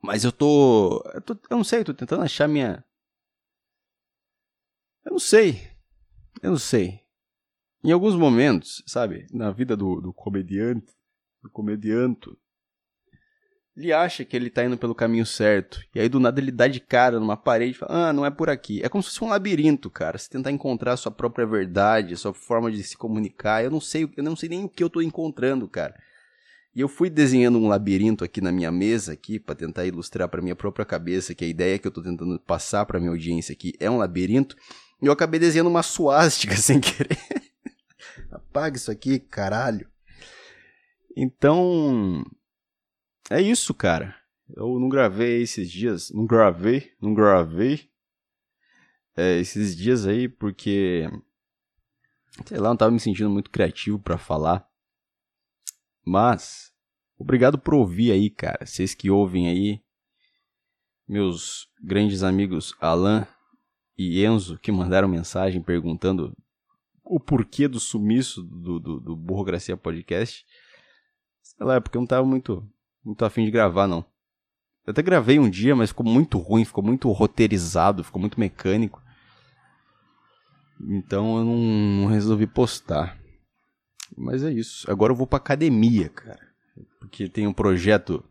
Mas 0.01 0.23
eu 0.23 0.31
tô. 0.31 1.01
Eu, 1.13 1.21
tô, 1.21 1.33
eu 1.49 1.57
não 1.57 1.63
sei, 1.63 1.79
eu 1.79 1.85
tô 1.85 1.93
tentando 1.93 2.23
achar 2.23 2.47
minha. 2.47 2.83
Eu 5.07 5.11
não 5.11 5.19
sei. 5.19 5.61
Eu 6.43 6.51
não 6.51 6.57
sei. 6.57 6.99
Em 7.81 7.91
alguns 7.93 8.13
momentos, 8.13 8.83
sabe, 8.85 9.25
na 9.31 9.51
vida 9.51 9.77
do, 9.77 10.01
do 10.01 10.11
comediante, 10.11 10.93
do 11.41 11.49
comedianto, 11.49 12.37
ele 13.75 13.93
acha 13.93 14.25
que 14.25 14.35
ele 14.35 14.49
tá 14.49 14.65
indo 14.65 14.77
pelo 14.77 14.93
caminho 14.93 15.25
certo. 15.25 15.79
E 15.95 15.99
aí 16.01 16.09
do 16.09 16.19
nada 16.19 16.41
ele 16.41 16.51
dá 16.51 16.67
de 16.67 16.81
cara 16.81 17.21
numa 17.21 17.37
parede 17.37 17.71
e 17.71 17.75
fala: 17.75 18.09
Ah, 18.09 18.13
não 18.13 18.25
é 18.25 18.29
por 18.29 18.49
aqui. 18.49 18.83
É 18.83 18.89
como 18.89 19.01
se 19.01 19.09
fosse 19.11 19.23
um 19.23 19.29
labirinto, 19.29 19.89
cara. 19.89 20.17
Você 20.17 20.29
tentar 20.29 20.51
encontrar 20.51 20.91
a 20.91 20.97
sua 20.97 21.11
própria 21.11 21.47
verdade, 21.47 22.13
a 22.13 22.17
sua 22.17 22.33
forma 22.33 22.69
de 22.69 22.83
se 22.83 22.97
comunicar. 22.97 23.63
Eu 23.63 23.71
não 23.71 23.79
sei, 23.79 24.11
eu 24.17 24.23
não 24.23 24.35
sei 24.35 24.49
nem 24.49 24.65
o 24.65 24.69
que 24.69 24.83
eu 24.83 24.89
tô 24.89 25.01
encontrando, 25.01 25.69
cara. 25.69 25.95
E 26.75 26.81
eu 26.81 26.89
fui 26.89 27.09
desenhando 27.09 27.57
um 27.57 27.69
labirinto 27.69 28.25
aqui 28.25 28.41
na 28.41 28.51
minha 28.51 28.71
mesa 28.71 29.13
aqui 29.13 29.39
para 29.39 29.55
tentar 29.55 29.85
ilustrar 29.85 30.27
para 30.27 30.41
minha 30.41 30.55
própria 30.55 30.85
cabeça 30.85 31.33
que 31.33 31.45
a 31.45 31.47
ideia 31.47 31.79
que 31.79 31.87
eu 31.87 31.91
tô 31.91 32.03
tentando 32.03 32.37
passar 32.39 32.85
para 32.85 32.99
minha 32.99 33.11
audiência 33.11 33.53
aqui 33.53 33.73
é 33.79 33.89
um 33.89 33.97
labirinto. 33.97 34.55
E 35.01 35.05
eu 35.05 35.11
acabei 35.11 35.39
desenhando 35.39 35.69
uma 35.69 35.83
suástica 35.83 36.55
sem 36.57 36.79
querer. 36.79 37.17
Apaga 38.31 38.77
isso 38.77 38.91
aqui, 38.91 39.19
caralho. 39.19 39.89
Então, 41.15 42.23
é 43.29 43.41
isso, 43.41 43.73
cara. 43.73 44.15
Eu 44.55 44.79
não 44.79 44.89
gravei 44.89 45.41
esses 45.41 45.69
dias. 45.69 46.11
Não 46.11 46.25
gravei, 46.25 46.93
não 47.01 47.13
gravei. 47.13 47.89
É, 49.15 49.37
esses 49.39 49.75
dias 49.75 50.05
aí 50.05 50.27
porque. 50.27 51.09
Sei 52.45 52.59
lá, 52.59 52.69
não 52.69 52.77
tava 52.77 52.91
me 52.91 52.99
sentindo 52.99 53.29
muito 53.29 53.49
criativo 53.49 53.99
para 53.99 54.17
falar. 54.17 54.67
Mas. 56.05 56.71
Obrigado 57.19 57.57
por 57.57 57.73
ouvir 57.73 58.11
aí, 58.11 58.29
cara. 58.29 58.65
Vocês 58.65 58.93
que 58.93 59.09
ouvem 59.09 59.47
aí. 59.47 59.83
Meus 61.07 61.67
grandes 61.81 62.21
amigos 62.21 62.75
Alan 62.79 63.27
e 63.97 64.23
Enzo 64.25 64.57
que 64.59 64.71
mandaram 64.71 65.07
mensagem 65.07 65.61
perguntando 65.61 66.35
o 67.03 67.19
porquê 67.19 67.67
do 67.67 67.79
sumiço 67.79 68.43
do, 68.43 68.79
do, 68.79 68.99
do 68.99 69.15
Burrocracia 69.15 69.77
Podcast. 69.77 70.45
Sei 71.41 71.65
lá, 71.65 71.75
é 71.75 71.79
porque 71.79 71.97
eu 71.97 72.01
não 72.01 72.07
tava 72.07 72.25
muito 72.25 72.67
muito 73.03 73.23
afim 73.23 73.45
de 73.45 73.51
gravar, 73.51 73.87
não. 73.87 74.05
Eu 74.85 74.91
até 74.91 75.01
gravei 75.01 75.39
um 75.39 75.49
dia, 75.49 75.75
mas 75.75 75.89
ficou 75.89 76.05
muito 76.05 76.37
ruim, 76.37 76.65
ficou 76.65 76.83
muito 76.83 77.09
roteirizado, 77.11 78.03
ficou 78.03 78.19
muito 78.19 78.39
mecânico. 78.39 79.01
Então 80.79 81.37
eu 81.37 81.45
não, 81.45 81.57
não 81.57 82.07
resolvi 82.07 82.45
postar. 82.45 83.17
Mas 84.15 84.43
é 84.43 84.51
isso. 84.51 84.89
Agora 84.89 85.11
eu 85.11 85.15
vou 85.15 85.27
pra 85.27 85.37
academia, 85.37 86.09
cara. 86.09 86.39
Porque 86.99 87.27
tem 87.27 87.47
um 87.47 87.53
projeto. 87.53 88.23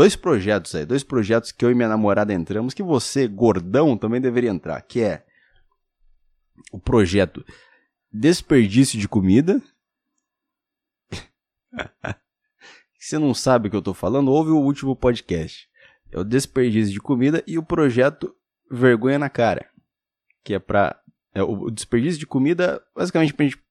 Dois 0.00 0.16
projetos 0.16 0.74
aí, 0.74 0.86
dois 0.86 1.04
projetos 1.04 1.52
que 1.52 1.62
eu 1.62 1.70
e 1.70 1.74
minha 1.74 1.86
namorada 1.86 2.32
entramos, 2.32 2.72
que 2.72 2.82
você, 2.82 3.28
gordão, 3.28 3.98
também 3.98 4.18
deveria 4.18 4.48
entrar, 4.48 4.80
que 4.80 5.02
é 5.02 5.26
o 6.72 6.80
projeto 6.80 7.44
Desperdício 8.10 8.98
de 8.98 9.06
Comida. 9.06 9.60
você 12.98 13.18
não 13.18 13.34
sabe 13.34 13.68
o 13.68 13.70
que 13.70 13.76
eu 13.76 13.82
tô 13.82 13.92
falando, 13.92 14.30
ouve 14.30 14.50
o 14.50 14.56
último 14.56 14.96
podcast. 14.96 15.68
É 16.10 16.18
o 16.18 16.24
desperdício 16.24 16.94
de 16.94 17.00
comida 17.00 17.44
e 17.46 17.58
o 17.58 17.62
projeto 17.62 18.34
Vergonha 18.70 19.18
na 19.18 19.28
Cara. 19.28 19.68
Que 20.42 20.54
é 20.54 20.58
pra. 20.58 20.98
É 21.34 21.42
o 21.42 21.70
desperdício 21.70 22.18
de 22.18 22.26
comida, 22.26 22.82
basicamente 22.96 23.34
pra 23.34 23.44
gente 23.44 23.62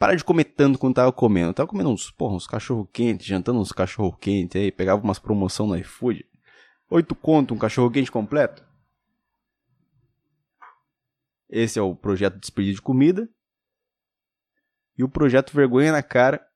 parar 0.00 0.14
de 0.14 0.24
comer 0.24 0.44
tanto 0.44 0.78
quando 0.78 0.94
tava 0.94 1.12
comendo. 1.12 1.50
Eu 1.50 1.54
tava 1.54 1.68
comendo 1.68 1.90
uns, 1.90 2.10
porra, 2.10 2.34
uns 2.34 2.46
cachorro 2.46 2.86
quente, 2.86 3.28
jantando 3.28 3.60
uns 3.60 3.70
cachorro 3.70 4.16
quente 4.16 4.56
aí, 4.56 4.72
pegava 4.72 5.02
umas 5.02 5.18
promoção 5.18 5.66
no 5.66 5.76
iFood. 5.76 6.26
Oito 6.88 7.14
conto, 7.14 7.52
um 7.52 7.58
cachorro 7.58 7.90
quente 7.90 8.10
completo. 8.10 8.66
Esse 11.50 11.78
é 11.78 11.82
o 11.82 11.94
projeto 11.94 12.40
Desperdício 12.40 12.76
de 12.76 12.82
Comida. 12.82 13.28
E 14.96 15.04
o 15.04 15.08
projeto 15.08 15.52
Vergonha 15.52 15.92
na 15.92 16.02
Cara, 16.02 16.48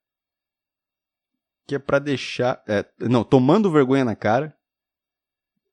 que 1.66 1.74
é 1.74 1.78
para 1.78 1.98
deixar, 1.98 2.62
é, 2.66 2.90
não, 2.98 3.24
tomando 3.24 3.70
vergonha 3.70 4.04
na 4.04 4.16
cara, 4.16 4.56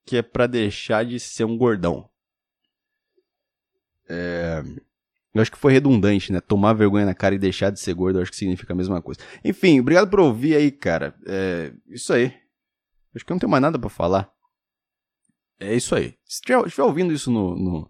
que 0.06 0.18
é 0.18 0.22
para 0.22 0.48
deixar 0.48 1.06
de 1.06 1.20
ser 1.20 1.44
um 1.44 1.58
gordão. 1.58 2.10
É, 4.10 4.62
eu 5.34 5.42
acho 5.42 5.52
que 5.52 5.58
foi 5.58 5.72
redundante, 5.72 6.32
né? 6.32 6.42
Tomar 6.42 6.74
vergonha 6.74 7.06
na 7.06 7.16
cara 7.16 7.36
e 7.36 7.40
deixar 7.40 7.70
de 7.70 7.80
ser 7.80 7.94
gordo, 7.94 8.20
eu 8.20 8.22
acho 8.22 8.32
que 8.32 8.38
significa 8.38 8.74
a 8.74 8.76
mesma 8.76 9.02
coisa. 9.02 9.22
Enfim, 9.44 9.80
obrigado 9.80 10.10
por 10.10 10.20
ouvir 10.20 10.56
aí, 10.56 10.72
cara. 10.72 11.16
É, 11.26 11.74
isso 11.90 12.12
aí. 12.12 12.34
Acho 13.16 13.26
que 13.26 13.32
eu 13.32 13.36
não 13.36 13.40
tenho 13.40 13.50
mais 13.50 13.62
nada 13.62 13.80
para 13.80 13.90
falar. 13.90 14.30
É 15.60 15.74
isso 15.74 15.96
aí. 15.96 16.16
Se 16.26 16.42
estiver 16.42 16.84
ouvindo 16.84 17.14
isso 17.14 17.32
no, 17.32 17.56
no, 17.56 17.90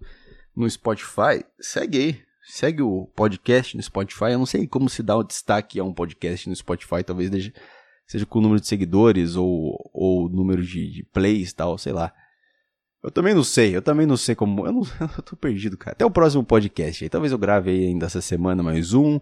no 0.55 0.69
Spotify, 0.69 1.43
segue 1.59 1.97
aí. 1.97 2.21
Segue 2.43 2.81
o 2.81 3.07
podcast 3.15 3.75
no 3.77 3.81
Spotify. 3.81 4.31
Eu 4.31 4.39
não 4.39 4.45
sei 4.45 4.67
como 4.67 4.89
se 4.89 5.01
dá 5.01 5.15
o 5.15 5.23
destaque 5.23 5.79
a 5.79 5.83
um 5.83 5.93
podcast 5.93 6.49
no 6.49 6.55
Spotify. 6.55 7.03
Talvez 7.03 7.31
seja 8.05 8.25
com 8.25 8.39
o 8.39 8.41
número 8.41 8.59
de 8.59 8.67
seguidores 8.67 9.35
ou, 9.35 9.89
ou 9.93 10.29
número 10.29 10.61
de, 10.61 10.91
de 10.91 11.03
plays 11.13 11.51
e 11.51 11.55
tal, 11.55 11.77
sei 11.77 11.93
lá. 11.93 12.13
Eu 13.03 13.09
também 13.09 13.33
não 13.33 13.43
sei, 13.43 13.75
eu 13.75 13.81
também 13.81 14.05
não 14.05 14.17
sei 14.17 14.35
como. 14.35 14.65
Eu, 14.65 14.71
não, 14.71 14.81
eu 15.17 15.23
tô 15.23 15.35
perdido, 15.35 15.77
cara. 15.77 15.93
Até 15.93 16.05
o 16.05 16.11
próximo 16.11 16.43
podcast 16.43 17.03
aí. 17.03 17.09
Talvez 17.09 17.31
eu 17.31 17.37
grave 17.37 17.71
aí 17.71 17.85
ainda 17.87 18.05
essa 18.05 18.21
semana 18.21 18.61
mais 18.61 18.93
um. 18.93 19.19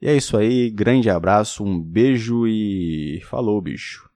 E 0.00 0.08
é 0.08 0.16
isso 0.16 0.36
aí, 0.36 0.70
grande 0.70 1.08
abraço, 1.08 1.64
um 1.64 1.80
beijo 1.80 2.46
e 2.46 3.20
falou, 3.24 3.60
bicho. 3.60 4.08